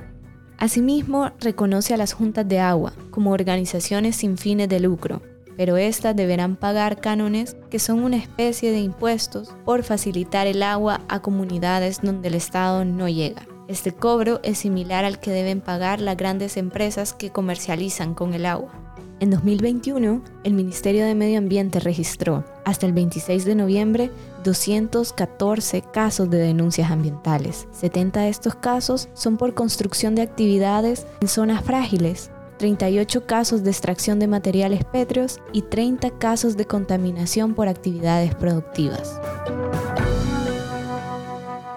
Asimismo, 0.59 1.32
reconoce 1.40 1.92
a 1.92 1.98
las 1.98 2.14
juntas 2.14 2.48
de 2.48 2.61
agua 2.61 2.92
como 3.11 3.32
organizaciones 3.32 4.16
sin 4.16 4.38
fines 4.38 4.68
de 4.68 4.80
lucro, 4.80 5.20
pero 5.57 5.77
éstas 5.77 6.14
deberán 6.14 6.57
pagar 6.57 7.01
cánones 7.01 7.57
que 7.71 7.79
son 7.79 8.03
una 8.03 8.16
especie 8.16 8.71
de 8.71 8.81
impuestos 8.81 9.55
por 9.64 9.83
facilitar 9.83 10.47
el 10.47 10.62
agua 10.62 11.01
a 11.09 11.21
comunidades 11.21 12.01
donde 12.03 12.29
el 12.29 12.35
Estado 12.35 12.85
no 12.85 13.09
llega. 13.09 13.47
Este 13.69 13.92
cobro 13.92 14.40
es 14.45 14.59
similar 14.59 15.05
al 15.05 15.19
que 15.19 15.33
deben 15.33 15.61
pagar 15.61 16.01
las 16.01 16.16
grandes 16.16 16.57
empresas 16.57 17.12
que 17.12 17.31
comercializan 17.31 18.14
con 18.14 18.33
el 18.35 18.47
agua. 18.47 18.71
En 19.19 19.31
2021, 19.31 20.23
el 20.45 20.53
Ministerio 20.53 21.07
de 21.07 21.14
Medio 21.14 21.38
Ambiente 21.38 21.81
registró, 21.81 22.45
hasta 22.66 22.85
el 22.85 22.92
26 22.92 23.47
de 23.47 23.55
noviembre, 23.55 24.11
214 24.45 25.83
casos 25.90 26.29
de 26.29 26.37
denuncias 26.37 26.90
ambientales. 26.90 27.66
70 27.73 28.21
de 28.21 28.29
estos 28.29 28.55
casos 28.57 29.09
son 29.14 29.38
por 29.38 29.55
construcción 29.55 30.14
de 30.14 30.23
actividades 30.23 31.07
en 31.23 31.29
zonas 31.29 31.64
frágiles, 31.64 32.31
38 32.59 33.27
casos 33.27 33.62
de 33.62 33.71
extracción 33.71 34.19
de 34.19 34.29
materiales 34.29 34.85
pétreos 34.85 35.40
y 35.53 35.62
30 35.62 36.19
casos 36.19 36.57
de 36.57 36.66
contaminación 36.66 37.55
por 37.55 37.69
actividades 37.69 38.35
productivas. 38.35 39.21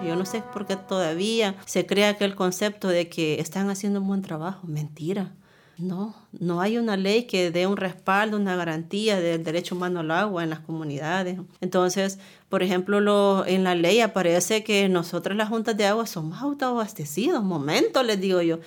Yo 0.02 0.16
no 0.16 0.24
sé 0.24 0.42
por 0.52 0.66
qué 0.66 0.76
todavía 0.76 1.54
se 1.66 1.86
crea 1.86 2.16
que 2.16 2.24
el 2.24 2.34
concepto 2.34 2.88
de 2.88 3.08
que 3.08 3.40
están 3.40 3.68
haciendo 3.70 4.00
un 4.00 4.08
buen 4.08 4.22
trabajo. 4.22 4.66
Mentira. 4.66 5.32
No, 5.80 6.14
no 6.32 6.60
hay 6.60 6.76
una 6.76 6.98
ley 6.98 7.24
que 7.24 7.50
dé 7.50 7.66
un 7.66 7.78
respaldo, 7.78 8.36
una 8.36 8.54
garantía 8.54 9.18
del 9.18 9.42
derecho 9.42 9.74
humano 9.74 10.00
al 10.00 10.10
agua 10.10 10.42
en 10.42 10.50
las 10.50 10.60
comunidades. 10.60 11.38
Entonces, 11.62 12.18
por 12.50 12.62
ejemplo, 12.62 13.00
lo, 13.00 13.46
en 13.46 13.64
la 13.64 13.74
ley 13.74 14.00
aparece 14.00 14.62
que 14.62 14.88
nosotros 14.90 15.36
las 15.36 15.48
juntas 15.48 15.76
de 15.78 15.86
agua 15.86 16.06
somos 16.06 16.42
autoabastecidos. 16.42 17.42
Momento, 17.42 18.02
les 18.02 18.20
digo 18.20 18.42
yo. 18.42 18.58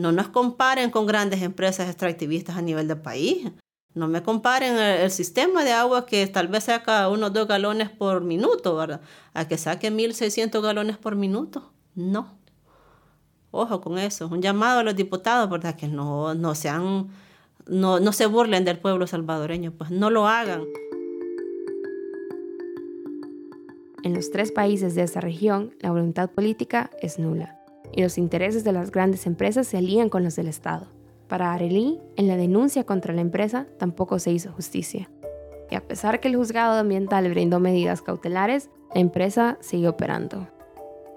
No 0.00 0.12
nos 0.12 0.28
comparen 0.28 0.90
con 0.90 1.04
grandes 1.04 1.42
empresas 1.42 1.86
extractivistas 1.86 2.56
a 2.56 2.62
nivel 2.62 2.88
del 2.88 3.02
país. 3.02 3.52
No 3.92 4.08
me 4.08 4.22
comparen 4.22 4.78
el, 4.78 5.10
sistema 5.10 5.62
de 5.62 5.72
agua 5.72 6.06
que 6.06 6.26
tal 6.26 6.48
vez 6.48 6.64
saca 6.64 7.06
unos 7.10 7.34
dos 7.34 7.46
galones 7.46 7.90
por 7.90 8.22
minuto, 8.22 8.76
¿verdad? 8.76 9.02
A 9.34 9.46
que 9.46 9.58
saque 9.58 9.92
1.600 9.92 10.62
galones 10.62 10.96
por 10.96 11.16
minuto. 11.16 11.70
No. 11.94 12.38
Ojo 13.50 13.82
con 13.82 13.98
eso. 13.98 14.28
Un 14.28 14.40
llamado 14.40 14.80
a 14.80 14.84
los 14.84 14.96
diputados, 14.96 15.50
¿verdad? 15.50 15.76
Que 15.76 15.86
no, 15.86 16.34
no, 16.34 16.54
sean, 16.54 17.08
no, 17.66 18.00
no 18.00 18.12
se 18.12 18.24
burlen 18.24 18.64
del 18.64 18.78
pueblo 18.78 19.06
salvadoreño, 19.06 19.72
pues 19.72 19.90
no 19.90 20.08
lo 20.08 20.26
hagan. 20.26 20.64
En 24.02 24.14
los 24.14 24.30
tres 24.30 24.50
países 24.50 24.94
de 24.94 25.02
esta 25.02 25.20
región, 25.20 25.74
la 25.80 25.90
voluntad 25.90 26.30
política 26.30 26.90
es 27.02 27.18
nula 27.18 27.59
y 27.92 28.02
los 28.02 28.18
intereses 28.18 28.64
de 28.64 28.72
las 28.72 28.90
grandes 28.90 29.26
empresas 29.26 29.66
se 29.66 29.78
alían 29.78 30.08
con 30.08 30.24
los 30.24 30.36
del 30.36 30.48
Estado. 30.48 30.86
Para 31.28 31.52
Arely, 31.52 32.00
en 32.16 32.26
la 32.26 32.36
denuncia 32.36 32.84
contra 32.84 33.14
la 33.14 33.20
empresa 33.20 33.66
tampoco 33.78 34.18
se 34.18 34.32
hizo 34.32 34.52
justicia. 34.52 35.08
Y 35.70 35.76
a 35.76 35.80
pesar 35.80 36.18
que 36.20 36.28
el 36.28 36.36
juzgado 36.36 36.78
ambiental 36.78 37.28
brindó 37.30 37.60
medidas 37.60 38.02
cautelares, 38.02 38.70
la 38.94 39.00
empresa 39.00 39.56
sigue 39.60 39.88
operando. 39.88 40.48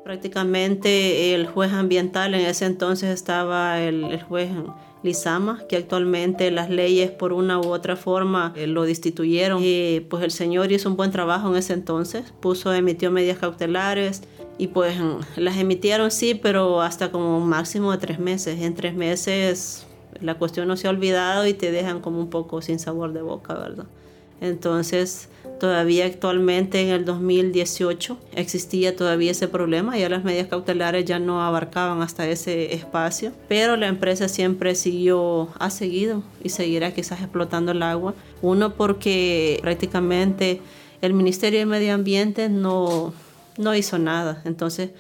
Prácticamente 0.04 1.34
el 1.34 1.48
juez 1.48 1.72
ambiental 1.74 2.36
en 2.36 2.42
ese 2.42 2.66
entonces 2.66 3.10
estaba 3.10 3.80
el, 3.80 4.22
juez 4.22 4.50
Lizama, 5.04 5.64
que 5.68 5.76
actualmente 5.76 6.50
las 6.50 6.70
leyes 6.70 7.12
por 7.12 7.34
una 7.34 7.60
u 7.60 7.68
otra 7.68 7.96
forma 7.96 8.54
eh, 8.56 8.68
lo 8.68 8.84
destituyeron. 8.84 9.62
Y 9.62 10.00
pues 10.10 10.24
el 10.24 10.32
señor 10.32 10.72
hizo 10.72 10.90
un 10.90 10.96
buen 10.96 11.12
trabajo 11.12 11.50
en 11.50 11.58
ese 11.58 11.74
entonces, 11.74 12.34
puso, 12.40 12.74
emitió 12.74 13.12
medidas 13.12 13.38
cautelares 13.38 14.24
y 14.58 14.68
pues 14.68 14.96
las 15.36 15.58
emitieron 15.58 16.10
sí, 16.10 16.36
pero 16.36 16.82
hasta 16.82 17.12
como 17.12 17.38
un 17.38 17.50
máximo 17.50 17.92
de 17.92 17.98
tres 17.98 18.20
meses. 18.20 18.62
En 18.62 18.76
tres 18.76 18.96
meses 18.96 19.86
la 20.22 20.36
cuestión 20.36 20.68
no 20.68 20.78
se 20.78 20.88
ha 20.88 20.90
olvidado 20.90 21.46
y 21.48 21.54
te 21.54 21.72
dejan 21.72 22.00
como 22.00 22.20
un 22.20 22.30
poco 22.30 22.62
sin 22.62 22.80
sabor 22.80 23.14
de 23.14 23.22
boca, 23.22 23.56
¿verdad? 23.56 23.86
Entonces, 24.42 25.30
todavía 25.60 26.06
actualmente 26.06 26.82
en 26.82 26.90
el 26.90 27.06
2018 27.06 28.18
existía 28.36 28.96
todavía 28.96 29.32
ese 29.32 29.48
problema, 29.48 29.98
ya 29.98 30.10
las 30.10 30.24
medidas 30.24 30.48
cautelares 30.48 31.06
ya 31.06 31.20
no 31.20 31.42
abarcaban 31.42 32.02
hasta 32.02 32.28
ese 32.28 32.74
espacio, 32.74 33.32
pero 33.48 33.78
la 33.78 33.88
empresa 33.88 34.28
siempre 34.28 34.76
siguió, 34.76 35.50
ha 35.60 35.70
seguido 35.70 36.24
y 36.44 36.50
seguirá 36.50 36.94
quizás 36.94 37.22
explotando 37.22 37.72
el 37.72 37.84
agua. 37.84 38.14
Uno 38.42 38.74
porque 38.74 39.60
prácticamente 39.62 40.62
el 41.02 41.14
Ministerio 41.14 41.60
de 41.60 41.66
Medio 41.66 41.94
Ambiente 41.94 42.50
no, 42.50 43.14
no 43.58 43.76
hizo 43.76 43.98
nada, 43.98 44.42
entonces 44.46 44.92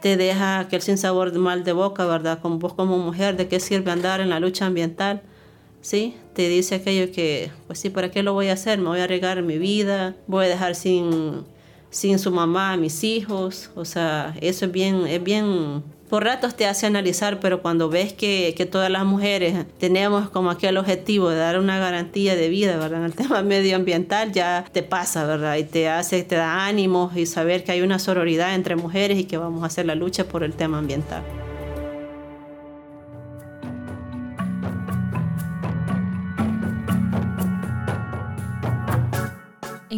te 0.00 0.16
deja 0.16 0.60
aquel 0.60 0.82
sin 0.82 0.98
sabor 0.98 1.32
de 1.32 1.38
mal 1.38 1.64
de 1.64 1.72
boca, 1.72 2.04
¿verdad? 2.04 2.38
Como 2.40 2.58
vos 2.58 2.74
como 2.74 2.98
mujer, 2.98 3.36
¿de 3.36 3.48
qué 3.48 3.58
sirve 3.58 3.90
andar 3.90 4.20
en 4.20 4.28
la 4.28 4.38
lucha 4.38 4.66
ambiental? 4.66 5.22
¿sí? 5.84 6.16
Te 6.34 6.48
dice 6.48 6.74
aquello 6.76 7.12
que, 7.12 7.50
pues 7.66 7.78
sí, 7.78 7.90
¿para 7.90 8.10
qué 8.10 8.22
lo 8.22 8.32
voy 8.32 8.48
a 8.48 8.54
hacer? 8.54 8.78
Me 8.78 8.88
voy 8.88 8.98
a 8.98 9.04
arriesgar 9.04 9.40
mi 9.42 9.56
vida, 9.56 10.16
voy 10.26 10.46
a 10.46 10.48
dejar 10.48 10.74
sin, 10.74 11.44
sin 11.90 12.18
su 12.18 12.32
mamá 12.32 12.76
mis 12.76 13.04
hijos, 13.04 13.70
o 13.76 13.84
sea, 13.84 14.34
eso 14.40 14.64
es 14.64 14.72
bien, 14.72 15.06
es 15.06 15.22
bien, 15.22 15.84
por 16.10 16.24
ratos 16.24 16.56
te 16.56 16.66
hace 16.66 16.86
analizar, 16.86 17.38
pero 17.38 17.62
cuando 17.62 17.88
ves 17.88 18.12
que, 18.12 18.52
que 18.56 18.66
todas 18.66 18.90
las 18.90 19.04
mujeres 19.04 19.64
tenemos 19.78 20.28
como 20.28 20.50
aquel 20.50 20.76
objetivo 20.76 21.30
de 21.30 21.36
dar 21.36 21.56
una 21.58 21.78
garantía 21.78 22.34
de 22.34 22.48
vida, 22.48 22.76
¿verdad? 22.78 22.98
En 22.98 23.04
el 23.04 23.14
tema 23.16 23.42
medioambiental 23.42 24.32
ya 24.32 24.64
te 24.72 24.82
pasa, 24.82 25.24
¿verdad? 25.26 25.56
Y 25.56 25.64
te 25.64 25.88
hace, 25.88 26.24
te 26.24 26.34
da 26.34 26.66
ánimos 26.66 27.16
y 27.16 27.26
saber 27.26 27.62
que 27.62 27.70
hay 27.70 27.82
una 27.82 28.00
sororidad 28.00 28.56
entre 28.56 28.74
mujeres 28.74 29.18
y 29.18 29.24
que 29.24 29.38
vamos 29.38 29.62
a 29.62 29.66
hacer 29.66 29.86
la 29.86 29.94
lucha 29.94 30.24
por 30.24 30.42
el 30.42 30.52
tema 30.52 30.78
ambiental. 30.78 31.22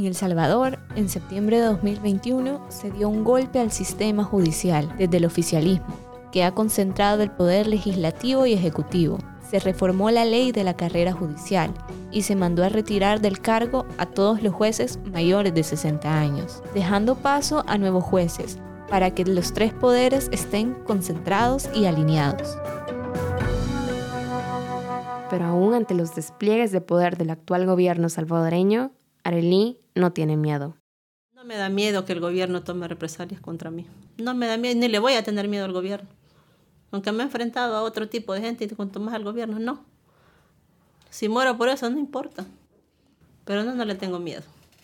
El 0.06 0.14
Salvador, 0.14 0.78
en 0.94 1.08
septiembre 1.08 1.58
de 1.58 1.66
2021, 1.66 2.70
se 2.70 2.90
dio 2.90 3.08
un 3.08 3.24
golpe 3.24 3.58
al 3.58 3.72
sistema 3.72 4.22
judicial 4.22 4.88
desde 4.96 5.16
el 5.16 5.24
oficialismo, 5.24 5.96
que 6.30 6.44
ha 6.44 6.52
concentrado 6.52 7.22
el 7.22 7.30
poder 7.32 7.66
legislativo 7.66 8.46
y 8.46 8.52
ejecutivo. 8.52 9.18
Se 9.50 9.58
reformó 9.58 10.10
la 10.10 10.24
ley 10.24 10.52
de 10.52 10.64
la 10.64 10.76
carrera 10.76 11.12
judicial 11.12 11.72
y 12.12 12.22
se 12.22 12.36
mandó 12.36 12.62
a 12.62 12.68
retirar 12.68 13.20
del 13.20 13.40
cargo 13.40 13.84
a 13.98 14.06
todos 14.06 14.42
los 14.42 14.54
jueces 14.54 14.98
mayores 15.12 15.54
de 15.54 15.64
60 15.64 16.20
años, 16.20 16.62
dejando 16.72 17.16
paso 17.16 17.64
a 17.66 17.76
nuevos 17.76 18.04
jueces 18.04 18.58
para 18.88 19.12
que 19.12 19.24
los 19.24 19.52
tres 19.52 19.72
poderes 19.72 20.28
estén 20.30 20.74
concentrados 20.84 21.68
y 21.74 21.86
alineados. 21.86 22.56
Pero 25.30 25.44
aún 25.46 25.74
ante 25.74 25.94
los 25.94 26.14
despliegues 26.14 26.70
de 26.70 26.80
poder 26.80 27.16
del 27.16 27.30
actual 27.30 27.66
gobierno 27.66 28.08
salvadoreño, 28.08 28.92
Arely 29.24 29.80
no 29.96 30.12
tiene 30.12 30.36
miedo. 30.36 30.76
No 31.34 31.44
me 31.44 31.56
da 31.56 31.68
miedo 31.68 32.04
que 32.04 32.12
el 32.12 32.20
gobierno 32.20 32.62
tome 32.62 32.86
represalias 32.86 33.40
contra 33.40 33.70
mí. 33.70 33.86
No 34.18 34.34
me 34.34 34.46
da 34.46 34.56
miedo, 34.56 34.78
ni 34.78 34.88
le 34.88 34.98
voy 34.98 35.14
a 35.14 35.24
tener 35.24 35.48
miedo 35.48 35.64
al 35.64 35.72
gobierno. 35.72 36.08
Aunque 36.92 37.12
me 37.12 37.22
he 37.22 37.26
enfrentado 37.26 37.76
a 37.76 37.82
otro 37.82 38.08
tipo 38.08 38.32
de 38.32 38.40
gente 38.40 38.64
y 38.64 38.68
cuanto 38.68 39.00
más 39.00 39.14
al 39.14 39.24
gobierno, 39.24 39.58
no. 39.58 39.84
Si 41.10 41.28
muero 41.28 41.56
por 41.56 41.68
eso, 41.68 41.90
no 41.90 41.98
importa. 41.98 42.46
Pero 43.44 43.64
no, 43.64 43.74
no 43.74 43.84
le 43.84 43.94
tengo 43.94 44.18
miedo. 44.18 44.42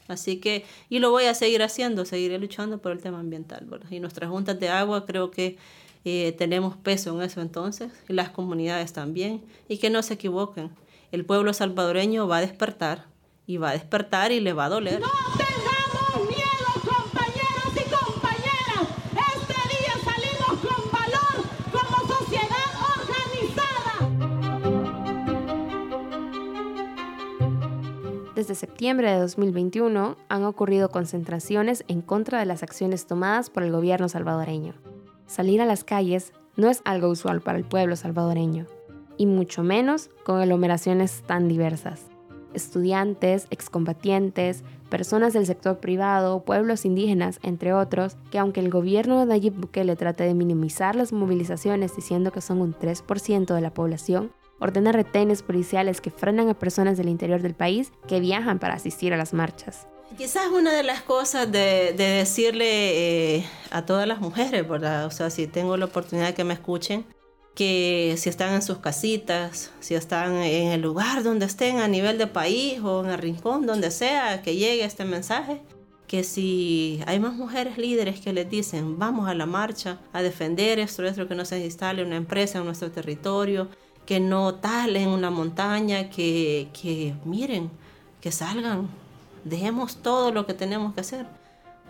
Así 0.09 0.39
que, 0.39 0.65
y 0.89 0.99
lo 0.99 1.11
voy 1.11 1.25
a 1.25 1.35
seguir 1.35 1.63
haciendo, 1.63 2.05
seguiré 2.05 2.39
luchando 2.39 2.79
por 2.79 2.93
el 2.93 3.01
tema 3.01 3.21
ambiental. 3.21 3.67
Y 3.91 4.01
nuestras 4.01 4.31
juntas 4.31 4.59
de 4.59 4.69
agua 4.69 5.07
creo 5.07 5.31
que 5.31 5.57
eh, 6.05 6.35
tenemos 6.37 6.77
peso 6.77 7.15
en 7.15 7.23
eso 7.23 7.41
entonces, 7.41 7.93
y 8.09 8.13
las 8.13 8.31
comunidades 8.31 8.93
también. 8.93 9.43
Y 9.69 9.79
que 9.79 9.91
no 9.91 10.03
se 10.03 10.15
equivoquen, 10.15 10.71
el 11.13 11.25
pueblo 11.25 11.53
salvadoreño 11.53 12.27
va 12.27 12.39
a 12.39 12.41
despertar 12.41 13.12
y 13.47 13.57
va 13.57 13.71
a 13.71 13.73
despertar 13.73 14.33
y 14.33 14.41
le 14.41 14.53
va 14.53 14.67
a 14.67 14.69
doler. 14.69 15.01
¡No 15.01 15.09
tengamos 15.37 16.29
miedo, 16.29 16.69
compañeros 16.85 17.73
y 17.75 17.85
compañeras! 17.91 18.89
Este 19.37 19.55
día 19.69 19.95
salimos 20.05 20.55
con 20.61 20.83
valor 20.93 21.37
como 21.73 21.97
sociedad 22.15 22.71
organizada. 23.01 23.95
Desde 28.35 28.55
septiembre 28.55 29.11
de 29.11 29.19
2021 29.19 30.17
han 30.29 30.45
ocurrido 30.45 30.91
concentraciones 30.91 31.85
en 31.89 32.03
contra 32.03 32.39
de 32.39 32.47
las 32.47 32.63
acciones 32.63 33.07
tomadas 33.07 33.51
por 33.51 33.63
el 33.65 33.73
gobierno 33.73 34.09
salvadoreño. 34.09 34.75
Salir 35.27 35.61
a 35.61 35.67
las 35.67 35.85
calles 35.85 36.33
no 36.57 36.69
es 36.69 36.83
algo 36.85 37.09
usual 37.09 37.41
para 37.41 37.59
el 37.59 37.65
pueblo 37.65 37.97
salvadoreño, 37.97 38.67
y 39.17 39.27
mucho 39.27 39.63
menos 39.63 40.11
con 40.25 40.39
aglomeraciones 40.41 41.23
tan 41.27 41.49
diversas 41.49 42.12
estudiantes, 42.55 43.47
excombatientes, 43.51 44.63
personas 44.91 45.33
del 45.33 45.47
sector 45.47 45.79
privado, 45.79 46.45
pueblos 46.45 46.85
indígenas, 46.85 47.39
entre 47.43 47.73
otros, 47.73 48.17
que 48.31 48.39
aunque 48.39 48.61
el 48.61 48.71
gobierno 48.71 49.19
de 49.21 49.27
Nayib 49.27 49.55
Bukele 49.55 49.97
trate 49.97 50.25
de 50.25 50.35
minimizar 50.35 50.97
las 50.97 51.13
movilizaciones 51.13 51.97
diciendo 51.97 52.31
que 52.33 52.41
son 52.41 52.61
un 52.61 52.75
3% 52.75 53.55
de 53.55 53.61
la 53.61 53.73
población, 53.73 54.33
ordena 54.61 54.93
retenes 54.93 55.43
policiales 55.43 56.01
que 56.01 56.11
frenan 56.11 56.49
a 56.49 56.55
personas 56.55 56.97
del 56.97 57.09
interior 57.09 57.43
del 57.43 57.55
país 57.55 57.91
que 58.07 58.21
viajan 58.21 58.59
para 58.59 58.75
asistir 58.75 59.13
a 59.13 59.17
las 59.17 59.33
marchas. 59.33 59.87
Quizás 60.17 60.49
una 60.49 60.75
de 60.75 60.83
las 60.83 61.01
cosas 61.01 61.51
de, 61.51 61.95
decirle 61.97 63.37
eh, 63.37 63.47
a 63.71 63.87
todas 63.87 64.07
las 64.07 64.21
mujeres, 64.21 64.69
¿verdad? 64.69 65.07
O 65.07 65.11
sea, 65.11 65.31
si 65.31 65.47
tengo 65.47 65.77
la 65.79 65.87
oportunidad 65.87 66.29
de 66.29 66.35
que 66.35 66.45
me 66.45 66.53
escuchen, 66.53 67.07
que 67.55 68.15
si 68.19 68.29
están 68.31 68.55
en 68.55 68.63
sus 68.63 68.79
casitas, 68.79 69.71
si 69.81 69.95
están 69.95 70.37
en 70.37 70.69
el 70.69 70.81
lugar 70.81 71.23
donde 71.23 71.47
estén 71.47 71.79
a 71.79 71.89
nivel 71.89 72.19
de 72.19 72.27
país 72.27 72.81
o 72.83 73.05
en 73.05 73.11
el 73.11 73.19
rincón, 73.19 73.67
donde 73.67 73.91
sea, 73.91 74.43
que 74.43 74.57
llegue 74.57 74.85
este 74.85 75.05
mensaje, 75.05 75.61
que 76.07 76.25
si 76.25 77.03
hay 77.07 77.21
más 77.21 77.35
mujeres 77.35 77.79
líderes 77.79 78.21
que 78.21 78.33
les 78.33 78.49
dicen 78.49 78.99
vamos 78.99 79.29
a 79.29 79.35
la 79.35 79.47
marcha 79.47 79.99
a 80.13 80.23
defender 80.23 80.79
esto, 80.79 81.05
esto 81.05 81.29
que 81.29 81.35
no 81.35 81.45
se 81.45 81.65
instale 81.65 82.05
una 82.05 82.17
empresa 82.17 82.59
en 82.59 82.67
nuestro 82.67 82.91
territorio, 82.91 83.69
que 84.07 84.19
no 84.21 84.55
talen 84.57 85.09
una 85.09 85.31
montaña, 85.31 86.11
que, 86.11 86.69
que 86.73 87.15
miren, 87.25 87.71
que 88.21 88.33
salgan, 88.33 88.89
dejemos 89.45 89.97
todo 89.97 90.33
lo 90.33 90.47
que 90.47 90.55
tenemos 90.55 90.95
que 90.95 91.01
hacer, 91.01 91.27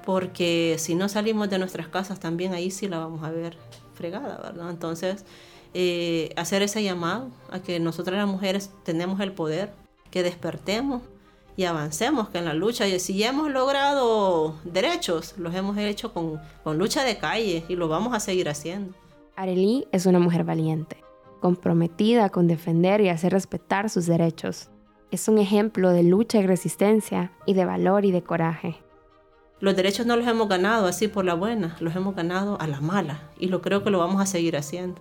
porque 0.04 0.76
si 0.78 0.94
no 0.94 1.08
salimos 1.08 1.50
de 1.50 1.58
nuestras 1.58 1.88
casas 1.88 2.20
también 2.20 2.52
ahí 2.52 2.70
sí 2.70 2.88
la 2.88 2.98
vamos 2.98 3.22
a 3.24 3.30
ver 3.30 3.56
fregada, 3.94 4.38
¿verdad? 4.42 4.70
Entonces, 4.70 5.24
eh, 5.74 6.32
hacer 6.36 6.62
ese 6.62 6.82
llamado 6.82 7.30
a 7.50 7.60
que 7.60 7.80
nosotras 7.80 8.18
las 8.18 8.28
mujeres 8.28 8.70
tenemos 8.84 9.20
el 9.20 9.32
poder, 9.32 9.72
que 10.10 10.22
despertemos 10.22 11.02
y 11.56 11.64
avancemos 11.64 12.28
que 12.28 12.38
en 12.38 12.44
la 12.44 12.54
lucha. 12.54 12.86
Y 12.86 12.98
si 13.00 13.16
ya 13.16 13.30
hemos 13.30 13.50
logrado 13.50 14.56
derechos, 14.64 15.34
los 15.38 15.54
hemos 15.54 15.76
hecho 15.78 16.12
con, 16.12 16.40
con 16.64 16.78
lucha 16.78 17.04
de 17.04 17.18
calle 17.18 17.64
y 17.68 17.76
lo 17.76 17.88
vamos 17.88 18.14
a 18.14 18.20
seguir 18.20 18.48
haciendo. 18.48 18.94
Arely 19.36 19.86
es 19.92 20.06
una 20.06 20.18
mujer 20.18 20.44
valiente, 20.44 20.98
comprometida 21.40 22.28
con 22.28 22.46
defender 22.46 23.00
y 23.00 23.08
hacer 23.08 23.32
respetar 23.32 23.88
sus 23.88 24.06
derechos. 24.06 24.68
Es 25.10 25.28
un 25.28 25.38
ejemplo 25.38 25.90
de 25.90 26.02
lucha 26.02 26.38
y 26.38 26.46
resistencia 26.46 27.32
y 27.46 27.54
de 27.54 27.64
valor 27.64 28.04
y 28.04 28.12
de 28.12 28.22
coraje. 28.22 28.76
Los 29.60 29.76
derechos 29.76 30.06
no 30.06 30.16
los 30.16 30.26
hemos 30.26 30.48
ganado 30.48 30.86
así 30.86 31.06
por 31.06 31.24
la 31.24 31.34
buena, 31.34 31.76
los 31.80 31.94
hemos 31.94 32.16
ganado 32.16 32.60
a 32.60 32.66
la 32.66 32.80
mala 32.80 33.30
y 33.38 33.46
lo 33.46 33.62
creo 33.62 33.84
que 33.84 33.90
lo 33.90 34.00
vamos 34.00 34.20
a 34.20 34.26
seguir 34.26 34.56
haciendo. 34.56 35.00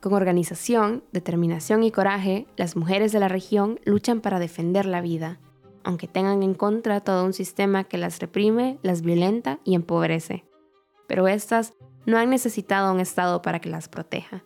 Con 0.00 0.12
organización, 0.12 1.02
determinación 1.12 1.82
y 1.82 1.90
coraje, 1.90 2.46
las 2.56 2.76
mujeres 2.76 3.10
de 3.10 3.18
la 3.18 3.28
región 3.28 3.80
luchan 3.84 4.20
para 4.20 4.38
defender 4.38 4.86
la 4.86 5.00
vida, 5.00 5.40
aunque 5.82 6.06
tengan 6.06 6.44
en 6.44 6.54
contra 6.54 7.00
todo 7.00 7.24
un 7.24 7.32
sistema 7.32 7.84
que 7.84 7.98
las 7.98 8.20
reprime, 8.20 8.78
las 8.82 9.02
violenta 9.02 9.58
y 9.64 9.74
empobrece. 9.74 10.44
Pero 11.08 11.26
estas 11.26 11.74
no 12.06 12.16
han 12.16 12.30
necesitado 12.30 12.92
un 12.92 13.00
Estado 13.00 13.42
para 13.42 13.60
que 13.60 13.70
las 13.70 13.88
proteja. 13.88 14.44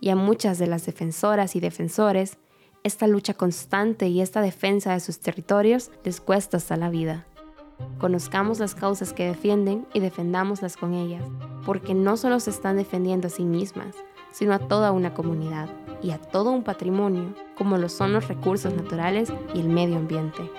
Y 0.00 0.10
a 0.10 0.16
muchas 0.16 0.58
de 0.58 0.68
las 0.68 0.86
defensoras 0.86 1.56
y 1.56 1.60
defensores, 1.60 2.38
esta 2.84 3.08
lucha 3.08 3.34
constante 3.34 4.06
y 4.06 4.20
esta 4.20 4.42
defensa 4.42 4.92
de 4.92 5.00
sus 5.00 5.18
territorios 5.18 5.90
les 6.04 6.20
cuesta 6.20 6.58
hasta 6.58 6.76
la 6.76 6.90
vida. 6.90 7.26
Conozcamos 7.98 8.60
las 8.60 8.74
causas 8.76 9.12
que 9.12 9.26
defienden 9.26 9.86
y 9.92 10.00
defendámoslas 10.00 10.76
con 10.76 10.94
ellas, 10.94 11.24
porque 11.66 11.94
no 11.94 12.16
solo 12.16 12.38
se 12.38 12.50
están 12.50 12.76
defendiendo 12.76 13.26
a 13.26 13.30
sí 13.30 13.44
mismas, 13.44 13.96
sino 14.34 14.52
a 14.52 14.58
toda 14.58 14.90
una 14.90 15.14
comunidad 15.14 15.68
y 16.02 16.10
a 16.10 16.18
todo 16.18 16.50
un 16.50 16.64
patrimonio, 16.64 17.34
como 17.56 17.78
lo 17.78 17.88
son 17.88 18.12
los 18.12 18.26
recursos 18.26 18.74
naturales 18.74 19.32
y 19.54 19.60
el 19.60 19.68
medio 19.68 19.96
ambiente. 19.96 20.50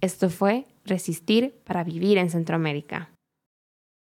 Esto 0.00 0.28
fue 0.28 0.66
Resistir 0.84 1.62
para 1.64 1.84
Vivir 1.84 2.18
en 2.18 2.30
Centroamérica. 2.30 3.15